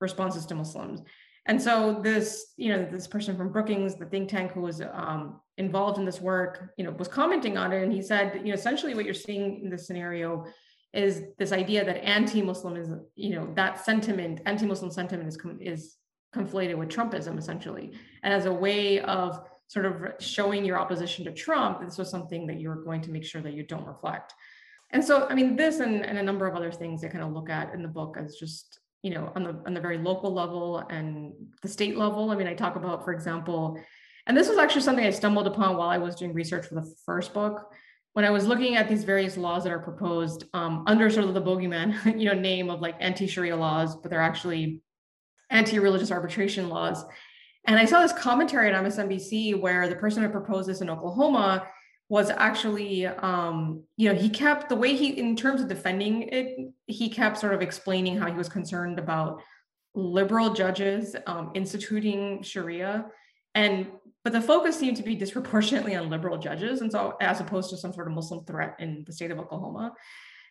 [0.00, 1.00] responses to Muslims.
[1.46, 5.40] And so this, you know, this person from Brookings, the think tank who was um,
[5.56, 8.54] involved in this work, you know, was commenting on it, and he said, you know,
[8.54, 10.44] essentially what you're seeing in this scenario
[10.92, 15.96] is this idea that anti-Muslim is, you know, that sentiment, anti-Muslim sentiment is is
[16.34, 21.32] conflated with Trumpism essentially, and as a way of sort of showing your opposition to
[21.32, 24.34] Trump, this was something that you're going to make sure that you don't reflect.
[24.90, 27.32] And so, I mean, this and, and a number of other things I kind of
[27.32, 30.32] look at in the book as just you know on the on the very local
[30.32, 32.30] level and the state level.
[32.30, 33.78] I mean i talk about for example
[34.26, 36.94] and this was actually something i stumbled upon while i was doing research for the
[37.04, 37.72] first book
[38.12, 41.34] when i was looking at these various laws that are proposed um, under sort of
[41.34, 44.80] the bogeyman you know name of like anti-sharia laws but they're actually
[45.50, 47.04] anti-religious arbitration laws.
[47.66, 51.66] And i saw this commentary on msnbc where the person who proposed this in oklahoma
[52.08, 56.58] was actually um, you know he kept the way he in terms of defending it
[56.86, 59.40] he kept sort of explaining how he was concerned about
[59.94, 63.06] liberal judges um, instituting sharia.
[63.54, 63.88] And
[64.24, 67.76] but the focus seemed to be disproportionately on liberal judges and so as opposed to
[67.76, 69.92] some sort of muslim threat in the state of oklahoma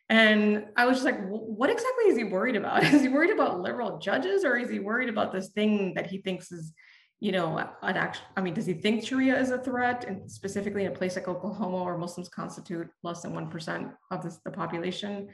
[0.09, 3.61] and i was just like what exactly is he worried about is he worried about
[3.61, 6.73] liberal judges or is he worried about this thing that he thinks is
[7.21, 10.85] you know, an act, I mean, does he think Sharia is a threat, and specifically
[10.85, 14.49] in a place like Oklahoma, where Muslims constitute less than one percent of this, the
[14.49, 15.29] population?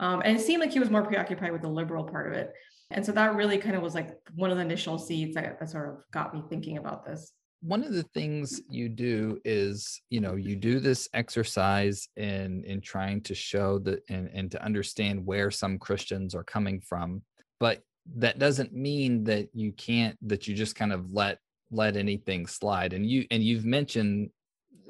[0.00, 2.52] Um, and it seemed like he was more preoccupied with the liberal part of it,
[2.90, 5.70] and so that really kind of was like one of the initial seeds that, that
[5.70, 7.32] sort of got me thinking about this.
[7.60, 12.80] One of the things you do is, you know, you do this exercise in in
[12.80, 17.22] trying to show that and, and to understand where some Christians are coming from,
[17.58, 17.82] but
[18.16, 21.38] that doesn't mean that you can't that you just kind of let
[21.70, 22.92] let anything slide.
[22.92, 24.30] And you and you've mentioned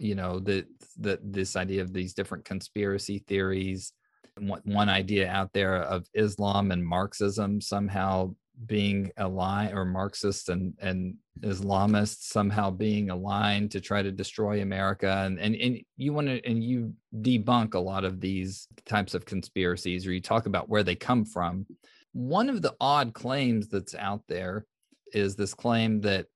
[0.00, 0.66] you know that
[0.98, 3.92] that this idea of these different conspiracy theories
[4.38, 8.32] one, one idea out there of islam and marxism somehow
[8.66, 15.22] being aligned or marxists and and islamists somehow being aligned to try to destroy america
[15.24, 19.24] and and, and you want to and you debunk a lot of these types of
[19.24, 21.64] conspiracies or you talk about where they come from
[22.12, 24.66] one of the odd claims that's out there
[25.12, 26.26] is this claim that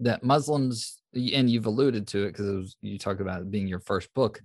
[0.00, 4.12] that Muslims, and you've alluded to it because you talk about it being your first
[4.14, 4.40] book,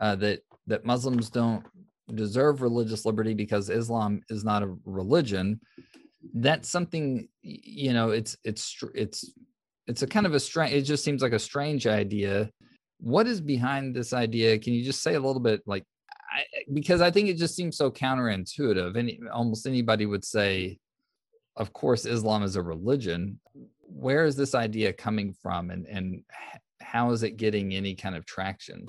[0.00, 1.64] uh, that that Muslims don't
[2.14, 5.60] deserve religious liberty because Islam is not a religion.
[6.34, 8.10] That's something you know.
[8.10, 9.32] It's it's it's
[9.86, 10.74] it's a kind of a strange.
[10.74, 12.50] It just seems like a strange idea.
[12.98, 14.58] What is behind this idea?
[14.58, 15.84] Can you just say a little bit like
[16.30, 18.96] I, because I think it just seems so counterintuitive.
[18.96, 20.78] And almost anybody would say,
[21.56, 23.40] of course, Islam is a religion.
[23.82, 26.22] Where is this idea coming from, and and
[26.80, 28.86] how is it getting any kind of traction?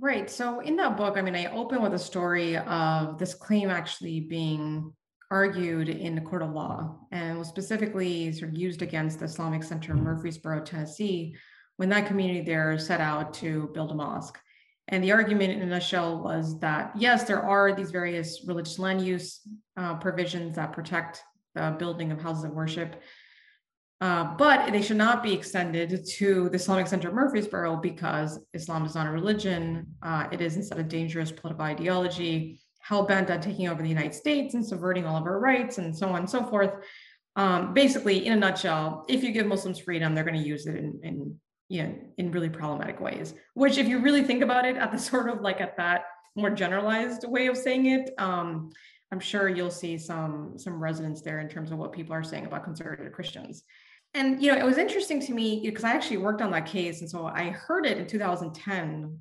[0.00, 0.30] Right.
[0.30, 4.20] So in that book, I mean, I open with a story of this claim actually
[4.20, 4.92] being
[5.30, 9.62] argued in the court of law and was specifically sort of used against the Islamic
[9.62, 11.36] Center in Murfreesboro, Tennessee,
[11.76, 14.38] when that community there set out to build a mosque.
[14.88, 19.06] And the argument in a nutshell was that yes, there are these various religious land
[19.06, 19.40] use
[19.76, 21.22] uh, provisions that protect
[21.54, 23.00] the building of houses of worship,
[24.00, 28.84] uh, but they should not be extended to the Islamic Center of Murfreesboro because Islam
[28.84, 29.86] is not a religion.
[30.02, 32.60] Uh, it is instead a dangerous political ideology,
[32.90, 35.96] hell bent on taking over the United States and subverting all of our rights and
[35.96, 36.72] so on and so forth.
[37.36, 40.74] Um, basically, in a nutshell, if you give Muslims freedom, they're going to use it
[40.74, 44.76] in, in you know, in really problematic ways, which if you really think about it
[44.76, 46.02] at the sort of like at that
[46.34, 48.70] more generalized way of saying it, um,
[49.12, 52.46] I'm sure you'll see some some resonance there in terms of what people are saying
[52.46, 53.62] about conservative Christians.
[54.14, 57.02] And you know, it was interesting to me because I actually worked on that case,
[57.02, 59.20] and so I heard it in 2010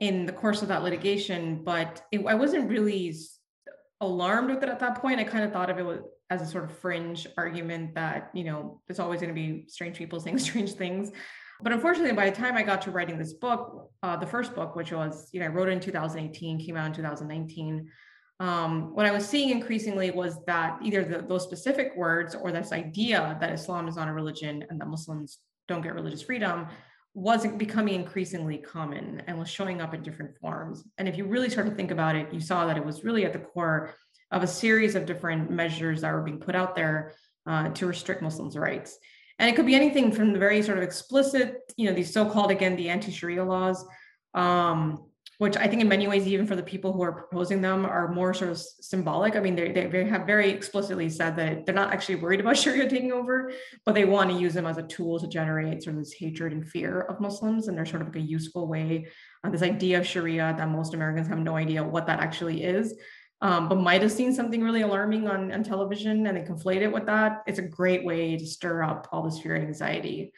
[0.00, 3.14] in the course of that litigation, but it, I wasn't really
[4.00, 5.20] alarmed with it at that point.
[5.20, 8.80] I kind of thought of it as a sort of fringe argument that you know
[8.86, 11.12] there's always going to be strange people saying strange things.
[11.62, 14.76] But unfortunately, by the time I got to writing this book, uh, the first book,
[14.76, 17.86] which was, you know, I wrote it in 2018, came out in 2019.
[18.40, 22.72] um, what I was seeing increasingly was that either the, those specific words or this
[22.72, 26.66] idea that Islam is not a religion and that Muslims don't get religious freedom
[27.14, 30.84] wasn't becoming increasingly common and was showing up in different forms.
[30.96, 33.24] And if you really start to think about it, you saw that it was really
[33.24, 33.94] at the core
[34.30, 37.14] of a series of different measures that were being put out there
[37.46, 38.96] uh, to restrict Muslims' rights.
[39.40, 42.50] And it could be anything from the very sort of explicit, you know, these so-called
[42.50, 43.84] again the anti-Sharia laws,
[44.34, 45.09] um,
[45.40, 48.12] which I think in many ways, even for the people who are proposing them, are
[48.12, 49.36] more sort of symbolic.
[49.36, 52.86] I mean, they, they have very explicitly said that they're not actually worried about Sharia
[52.90, 53.50] taking over,
[53.86, 56.52] but they want to use them as a tool to generate sort of this hatred
[56.52, 57.68] and fear of Muslims.
[57.68, 59.06] And they're sort of like a useful way,
[59.42, 62.94] uh, this idea of Sharia that most Americans have no idea what that actually is.
[63.40, 66.92] Um, but might have seen something really alarming on, on television and they conflate it
[66.92, 67.44] with that.
[67.46, 70.34] It's a great way to stir up all this fear and anxiety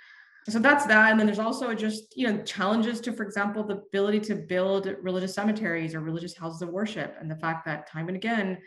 [0.49, 1.11] so that's that.
[1.11, 4.93] And then there's also just you know challenges to for example the ability to build
[5.01, 8.59] religious cemeteries or religious houses of worship and the fact that time and again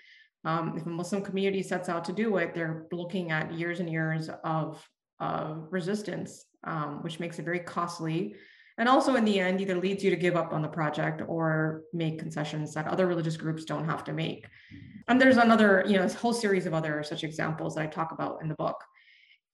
[0.45, 3.89] um, if a muslim community sets out to do it they're looking at years and
[3.89, 4.88] years of
[5.19, 8.36] uh, resistance um, which makes it very costly.
[8.78, 11.84] And also in the end either leads you to give up on the project or
[11.93, 14.45] make concessions that other religious groups don't have to make.
[15.07, 18.41] And there's another you know whole series of other such examples that i talk about
[18.41, 18.84] in the book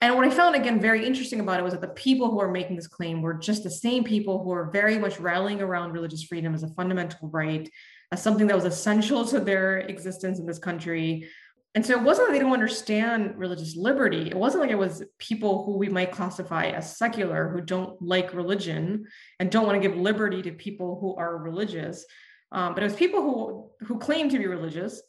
[0.02, 2.52] and what I found again very interesting about it was that the people who are
[2.52, 6.24] making this claim were just the same people who are very much rallying around religious
[6.24, 7.70] freedom as a fundamental right,
[8.12, 11.30] as something that was essential to their existence in this country.
[11.76, 14.28] And so it wasn't that they don't understand religious liberty.
[14.28, 18.34] It wasn't like it was people who we might classify as secular who don't like
[18.34, 19.06] religion
[19.39, 22.06] and don't want to give liberty to people who are religious.
[22.52, 25.02] Um, but it was people who who claim to be religious.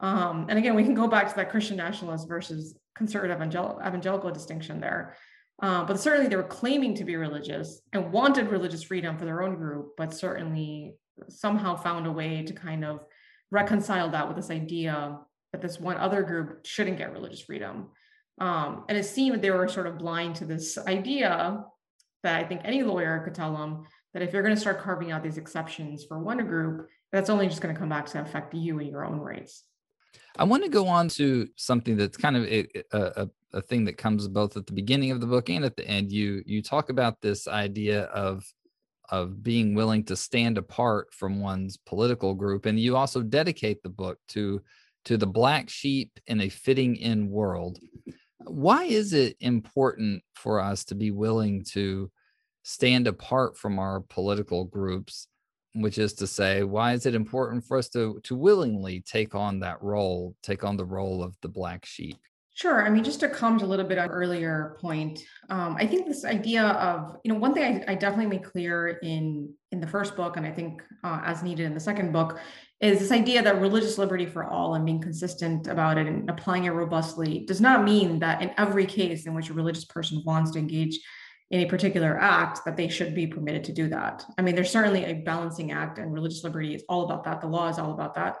[0.00, 4.30] Um, and again, we can go back to that Christian nationalist versus conservative evangel- evangelical
[4.30, 5.16] distinction there.
[5.62, 9.42] Uh, but certainly they were claiming to be religious and wanted religious freedom for their
[9.42, 10.94] own group, but certainly
[11.28, 13.00] somehow found a way to kind of
[13.50, 15.18] reconcile that with this idea
[15.52, 17.88] that this one other group shouldn't get religious freedom.
[18.38, 21.64] Um, and it seemed that they were sort of blind to this idea
[22.22, 25.12] that I think any lawyer could tell them that if you're going to start carving
[25.12, 28.52] out these exceptions for one group, that's only just going to come back to affect
[28.52, 29.64] you and your own rights.
[30.38, 33.96] I want to go on to something that's kind of a, a, a, thing that
[33.96, 36.12] comes both at the beginning of the book and at the end.
[36.12, 38.44] You you talk about this idea of
[39.10, 43.88] of being willing to stand apart from one's political group, and you also dedicate the
[43.88, 44.60] book to
[45.06, 47.78] to the black sheep in a fitting in world.
[48.44, 52.10] Why is it important for us to be willing to
[52.62, 55.28] stand apart from our political groups
[55.76, 59.60] which is to say why is it important for us to to willingly take on
[59.60, 62.18] that role take on the role of the black sheep
[62.56, 62.86] Sure.
[62.86, 66.24] I mean, just to comment a little bit on earlier point, um, I think this
[66.24, 70.16] idea of you know one thing I, I, definitely made clear in in the first
[70.16, 72.40] book, and I think uh, as needed in the second book,
[72.80, 76.64] is this idea that religious liberty for all and being consistent about it and applying
[76.64, 80.52] it robustly does not mean that in every case in which a religious person wants
[80.52, 80.98] to engage
[81.50, 84.24] in a particular act that they should be permitted to do that.
[84.36, 87.40] I mean, there's certainly a balancing act, and religious liberty is all about that.
[87.40, 88.38] The law is all about that.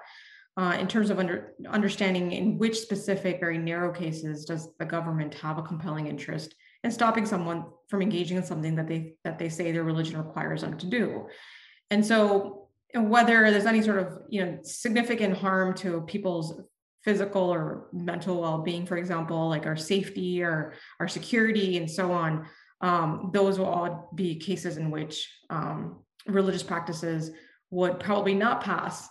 [0.58, 5.34] Uh, in terms of under, understanding in which specific, very narrow cases does the government
[5.34, 9.48] have a compelling interest in stopping someone from engaging in something that they that they
[9.48, 11.26] say their religion requires them to do,
[11.90, 16.60] and so whether there's any sort of you know significant harm to people's
[17.02, 22.46] physical or mental well-being, for example, like our safety or our security and so on,
[22.80, 27.30] um, those will all be cases in which um, religious practices
[27.70, 29.08] would probably not pass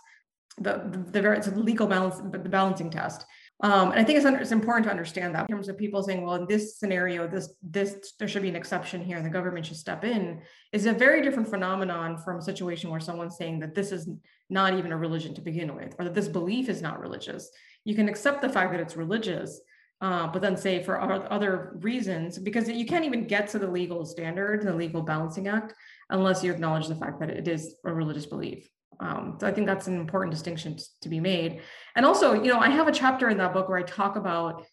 [0.58, 3.24] the the, the, the legal balance the balancing test.
[3.62, 6.22] Um, and I think it's, it's important to understand that in terms of people saying,
[6.22, 9.64] well, in this scenario, this this there should be an exception here, and the government
[9.64, 10.42] should step in,
[10.72, 14.10] is a very different phenomenon from a situation where someone's saying that this is
[14.50, 17.50] not even a religion to begin with, or that this belief is not religious.
[17.84, 19.58] You can accept the fact that it's religious,
[20.00, 24.04] uh, but then say for other reasons, because you can't even get to the legal
[24.04, 25.72] standard, the legal balancing act,
[26.10, 28.68] unless you acknowledge the fact that it is a religious belief.
[29.00, 31.60] Um, so I think that's an important distinction to be made.
[31.94, 34.64] And also, you know, I have a chapter in that book where I talk about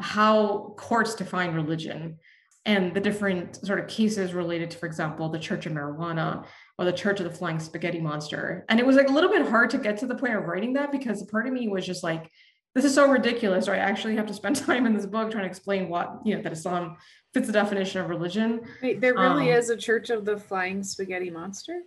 [0.00, 2.18] how courts define religion
[2.66, 6.44] and the different sort of cases related to, for example, the Church of Marijuana
[6.78, 8.64] or the Church of the Flying Spaghetti Monster.
[8.68, 10.72] And it was like a little bit hard to get to the point of writing
[10.74, 12.30] that because part of me was just like,
[12.76, 15.44] this is so ridiculous, or I actually have to spend time in this book trying
[15.44, 16.98] to explain what, you know, that Islam
[17.32, 18.60] fits the definition of religion.
[18.82, 21.80] Wait, there really um, is a Church of the Flying Spaghetti Monster?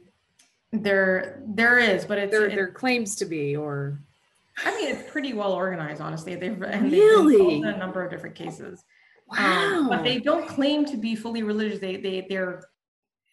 [0.71, 4.01] There, there is, but it's there, it, there claims to be, or
[4.65, 6.33] I mean, it's pretty well organized, honestly.
[6.33, 8.83] They've and really they've a number of different cases.
[9.27, 9.81] Wow.
[9.81, 11.79] Um, but they don't claim to be fully religious.
[11.79, 12.63] They they they're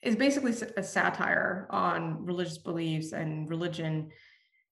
[0.03, 4.11] it's basically a satire on religious beliefs and religion.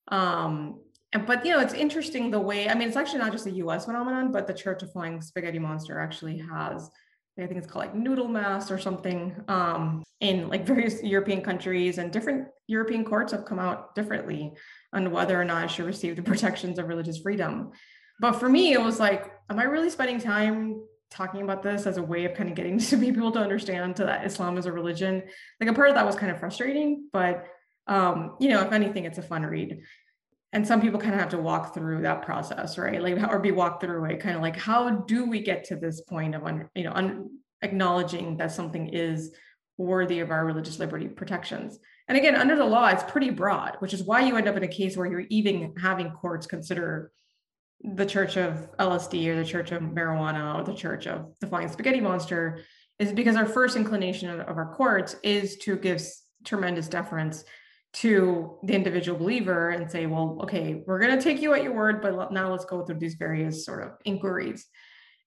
[0.09, 0.81] Um,
[1.15, 2.69] and but you know, it's interesting the way.
[2.69, 3.85] I mean, it's actually not just a U.S.
[3.87, 6.91] phenomenon, but the Church of Flying Spaghetti Monster actually has.
[7.39, 11.99] I think it's called like noodle mass or something um, in like various European countries,
[11.99, 14.53] and different European courts have come out differently
[14.93, 17.71] on whether or not it should receive the protections of religious freedom.
[18.21, 21.97] But for me, it was like, am I really spending time talking about this as
[21.97, 25.23] a way of kind of getting to people to understand that Islam is a religion?
[25.61, 27.47] Like a part of that was kind of frustrating, but
[27.87, 29.83] um, you know, if anything, it's a fun read.
[30.55, 33.03] And some people kind of have to walk through that process, right?
[33.03, 36.01] Like, or be walked through it, kind of like, how do we get to this
[36.03, 37.29] point of, un, you know, un,
[37.61, 39.35] acknowledging that something is
[39.79, 41.81] worthy of our religious liberty protections?
[42.07, 44.63] And again, under the law, it's pretty broad, which is why you end up in
[44.63, 47.11] a case where you're even having courts consider
[47.83, 51.69] the church of LSD or the church of marijuana or the church of the flying
[51.69, 52.61] spaghetti monster
[53.01, 56.01] is because our first inclination of, of our courts is to give
[56.45, 57.45] tremendous deference
[57.95, 61.75] to the individual believer and say, well, okay, we're going to take you at your
[61.75, 64.67] word, but now let's go through these various sort of inquiries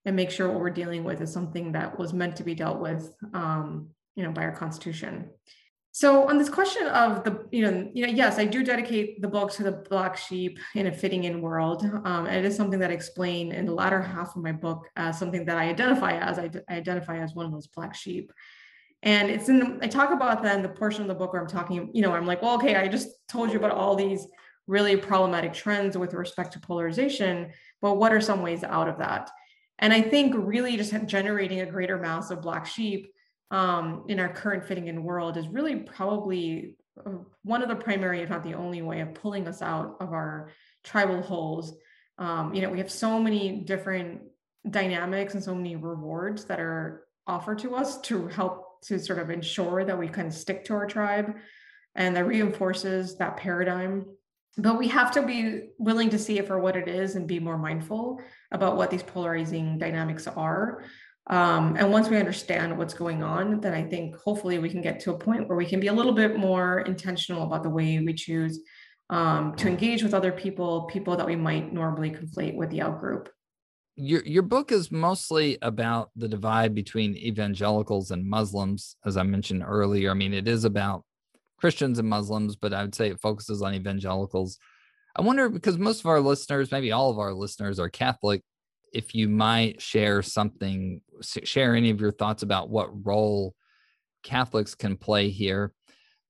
[0.04, 2.78] and make sure what we're dealing with is something that was meant to be dealt
[2.78, 5.30] with, um, you know, by our constitution.
[5.92, 9.28] So on this question of the, you know, you know, yes, I do dedicate the
[9.28, 11.82] book to the black sheep in a fitting in world.
[11.82, 14.86] Um, and it is something that I explain in the latter half of my book
[14.94, 16.38] as something that I identify as.
[16.38, 18.30] I, I identify as one of those black sheep.
[19.02, 21.40] And it's in, the, I talk about that in the portion of the book where
[21.40, 24.26] I'm talking, you know, I'm like, well, okay, I just told you about all these
[24.66, 29.30] really problematic trends with respect to polarization, but what are some ways out of that?
[29.78, 33.12] And I think really just generating a greater mass of black sheep
[33.50, 36.74] um, in our current fitting in world is really probably
[37.06, 37.12] uh,
[37.44, 40.50] one of the primary, if not the only way of pulling us out of our
[40.84, 41.74] tribal holes.
[42.18, 44.22] Um, you know, we have so many different
[44.68, 49.30] dynamics and so many rewards that are offered to us to help to sort of
[49.30, 51.34] ensure that we can stick to our tribe.
[51.94, 54.06] And that reinforces that paradigm.
[54.56, 57.40] But we have to be willing to see it for what it is and be
[57.40, 58.20] more mindful
[58.50, 60.82] about what these polarizing dynamics are.
[61.28, 65.00] Um, and once we understand what's going on, then I think hopefully we can get
[65.00, 67.98] to a point where we can be a little bit more intentional about the way
[67.98, 68.60] we choose
[69.10, 72.98] um, to engage with other people, people that we might normally conflate with the out
[72.98, 73.28] group.
[74.00, 79.64] Your your book is mostly about the divide between evangelicals and Muslims, as I mentioned
[79.66, 80.12] earlier.
[80.12, 81.04] I mean, it is about
[81.58, 84.58] Christians and Muslims, but I would say it focuses on evangelicals.
[85.16, 88.42] I wonder because most of our listeners, maybe all of our listeners, are Catholic
[88.92, 93.54] if you might share something, share any of your thoughts about what role
[94.22, 95.72] Catholics can play here.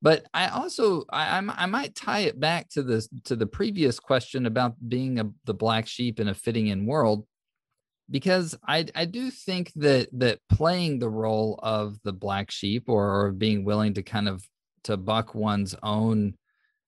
[0.01, 4.47] But I also I, I might tie it back to this to the previous question
[4.47, 7.27] about being a, the black sheep in a fitting in world,
[8.11, 13.27] because I I do think that that playing the role of the black sheep or,
[13.27, 14.45] or being willing to kind of
[14.85, 16.35] to buck one's own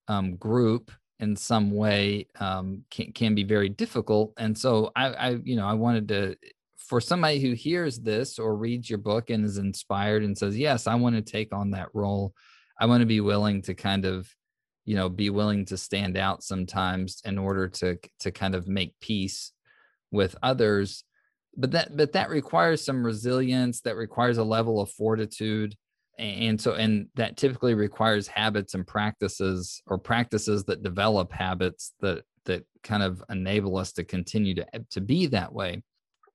[0.09, 0.91] um, group
[1.21, 4.33] in some way um, can, can be very difficult.
[4.39, 6.37] And so I, I, you know, I wanted to,
[6.79, 10.87] for somebody who hears this or reads your book and is inspired and says, yes,
[10.87, 12.33] I want to take on that role.
[12.81, 14.29] I want to be willing to kind of,
[14.87, 18.99] you know, be willing to stand out sometimes in order to, to kind of make
[19.01, 19.53] peace
[20.11, 21.05] with others.
[21.57, 25.77] But that, but that requires some resilience, that requires a level of fortitude
[26.21, 32.25] and so and that typically requires habits and practices or practices that develop habits that
[32.45, 35.83] that kind of enable us to continue to to be that way.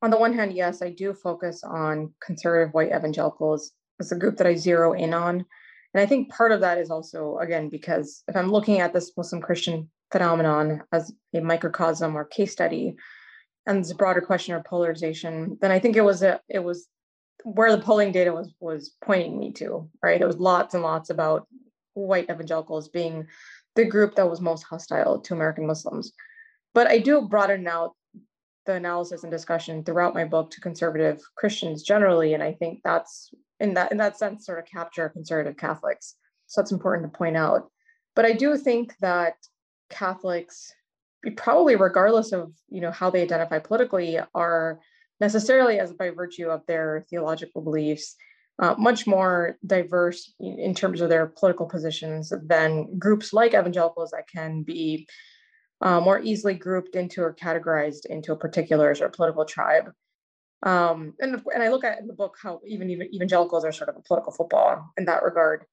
[0.01, 4.38] On the one hand yes i do focus on conservative white evangelicals as a group
[4.38, 5.45] that i zero in on.
[5.93, 9.11] And i think part of that is also again because if i'm looking at this
[9.16, 12.95] muslim christian phenomenon as a microcosm or case study
[13.68, 16.88] and this broader question of polarization then i think it was a it was
[17.45, 20.20] where the polling data was was pointing me to, right?
[20.20, 21.47] It was lots and lots about
[21.93, 23.28] white evangelicals being
[23.76, 26.11] the group that was most hostile to American Muslims.
[26.74, 27.91] But I do broaden out
[28.66, 33.30] the analysis and discussion throughout my book to conservative Christians generally, and I think that's
[33.59, 36.16] in that in that sense sort of capture conservative Catholics.
[36.47, 37.70] So that's important to point out.
[38.16, 39.36] But I do think that
[39.91, 40.74] Catholics,
[41.32, 44.80] probably regardless of you know how they identify politically, are
[45.19, 48.15] necessarily as by virtue of their theological beliefs,
[48.59, 54.28] uh, much more diverse in terms of their political positions than groups like evangelicals that
[54.28, 55.07] can be
[55.82, 59.91] uh, more easily grouped into or categorized into a particular sort of political tribe.
[60.63, 63.89] Um, and, and I look at in the book how even, even evangelicals are sort
[63.89, 65.65] of a political football in that regard.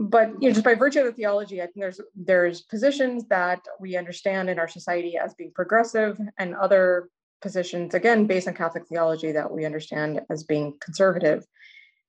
[0.00, 3.60] But you know, just by virtue of the theology, I think there's there's positions that
[3.78, 7.10] we understand in our society as being progressive, and other
[7.42, 11.46] positions, again, based on Catholic theology that we understand as being conservative.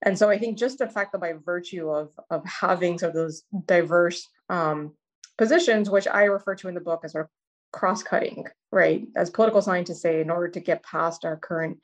[0.00, 3.14] And so I think just the fact that by virtue of, of having sort of
[3.14, 4.94] those diverse um,
[5.36, 7.30] positions, which I refer to in the book as sort of
[7.72, 9.06] cross-cutting, right?
[9.16, 11.78] As political scientists say, in order to get past our current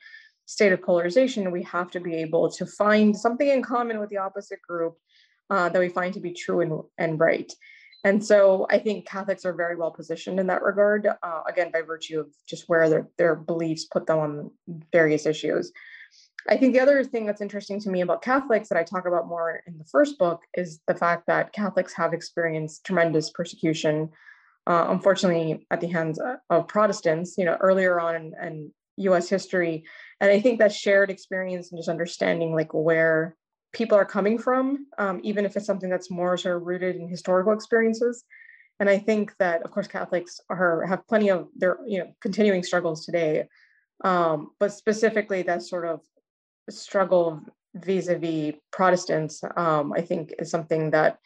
[0.45, 4.17] state of polarization, we have to be able to find something in common with the
[4.17, 4.97] opposite group
[5.49, 7.51] uh, that we find to be true and, and right.
[8.03, 11.81] And so I think Catholics are very well positioned in that regard, uh, again, by
[11.81, 14.51] virtue of just where their, their beliefs put them on
[14.91, 15.71] various issues.
[16.47, 19.27] I think the other thing that's interesting to me about Catholics that I talk about
[19.27, 24.09] more in the first book is the fact that Catholics have experienced tremendous persecution,
[24.65, 26.19] uh, unfortunately, at the hands
[26.49, 29.83] of Protestants, you know, earlier on in, in US history.
[30.21, 33.35] And I think that shared experience and just understanding like where
[33.71, 37.07] people are coming from, um, even if it's something that's more sort of rooted in
[37.07, 38.23] historical experiences.
[38.79, 42.63] And I think that, of course, Catholics are have plenty of their you know continuing
[42.63, 43.47] struggles today,
[44.03, 46.01] um, but specifically that sort of
[46.69, 47.41] struggle
[47.75, 51.17] vis-a-vis Protestants, um, I think, is something that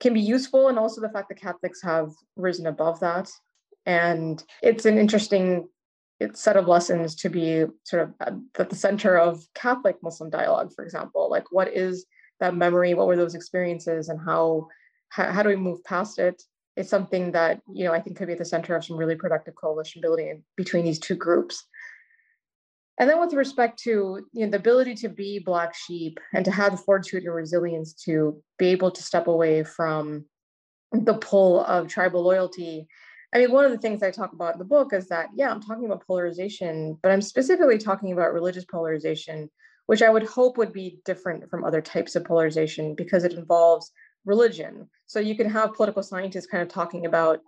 [0.00, 3.30] can be useful, and also the fact that Catholics have risen above that.
[3.86, 5.68] And it's an interesting
[6.34, 8.14] set of lessons to be sort of
[8.58, 11.30] at the center of Catholic Muslim dialogue, for example.
[11.30, 12.06] Like, what is
[12.40, 12.94] that memory?
[12.94, 14.68] What were those experiences, and how
[15.08, 16.42] how, how do we move past it?
[16.76, 19.16] It's something that you know I think could be at the center of some really
[19.16, 21.64] productive coalition building between these two groups.
[22.98, 26.50] And then with respect to you know, the ability to be black sheep and to
[26.50, 30.26] have the fortitude and resilience to be able to step away from
[30.92, 32.86] the pull of tribal loyalty
[33.32, 35.50] I mean, one of the things I talk about in the book is that, yeah,
[35.50, 39.48] I'm talking about polarization, but I'm specifically talking about religious polarization,
[39.86, 43.92] which I would hope would be different from other types of polarization because it involves
[44.24, 44.88] religion.
[45.06, 47.40] So you can have political scientists kind of talking about,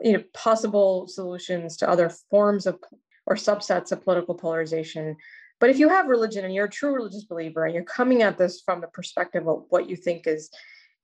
[0.00, 2.78] you know, possible solutions to other forms of
[3.26, 5.16] or subsets of political polarization.
[5.58, 8.38] But if you have religion and you're a true religious believer and you're coming at
[8.38, 10.50] this from the perspective of what you think is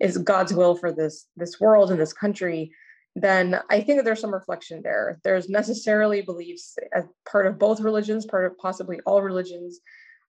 [0.01, 2.73] is God's will for this this world and this country,
[3.15, 5.21] then I think that there's some reflection there.
[5.23, 9.81] There's necessarily beliefs as part of both religions, part of possibly all religions,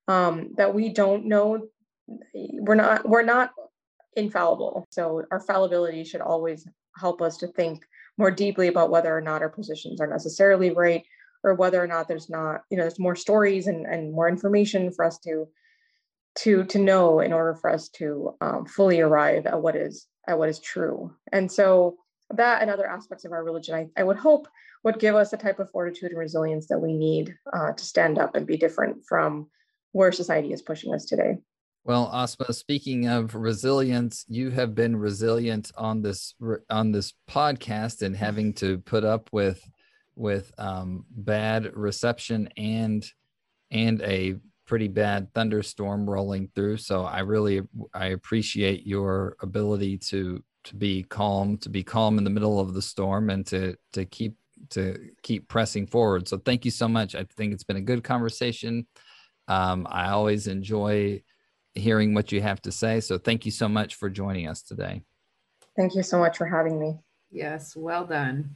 [0.07, 1.67] um, that we don't know.
[2.34, 3.51] We're not we're not
[4.15, 4.86] infallible.
[4.89, 6.67] So our fallibility should always
[6.97, 7.84] help us to think
[8.17, 11.03] more deeply about whether or not our positions are necessarily right,
[11.43, 14.91] or whether or not there's not you know there's more stories and, and more information
[14.91, 15.47] for us to
[16.36, 20.38] to to know in order for us to um, fully arrive at what is at
[20.38, 21.13] what is true.
[21.31, 21.97] And so
[22.38, 24.47] that and other aspects of our religion, I, I would hope
[24.84, 28.19] would give us the type of fortitude and resilience that we need uh, to stand
[28.19, 29.47] up and be different from
[29.93, 31.38] where society is pushing us today.
[31.86, 36.34] Well, Asma, speaking of resilience, you have been resilient on this
[36.69, 39.61] on this podcast and having to put up with
[40.15, 43.05] with um, bad reception and
[43.71, 46.77] and a pretty bad thunderstorm rolling through.
[46.77, 47.61] So I really
[47.93, 52.74] I appreciate your ability to to be calm, to be calm in the middle of
[52.74, 54.36] the storm, and to to keep
[54.70, 56.28] to keep pressing forward.
[56.28, 57.16] So thank you so much.
[57.16, 58.88] I think it's been a good conversation.
[59.47, 61.22] Um, I always enjoy
[61.76, 62.99] hearing what you have to say.
[62.99, 65.01] So thank you so much for joining us today.
[65.76, 66.99] Thank you so much for having me.
[67.32, 68.55] Yes, well done.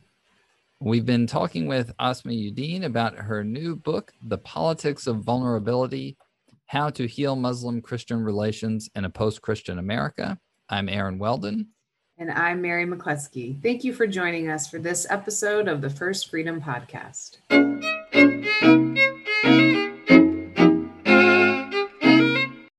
[0.79, 6.15] We've been talking with Asma Uddin about her new book, The Politics of Vulnerability
[6.67, 10.37] How to Heal Muslim Christian Relations in a Post Christian America.
[10.69, 11.69] I'm Aaron Weldon.
[12.19, 13.61] And I'm Mary McCluskey.
[13.61, 17.37] Thank you for joining us for this episode of the First Freedom Podcast.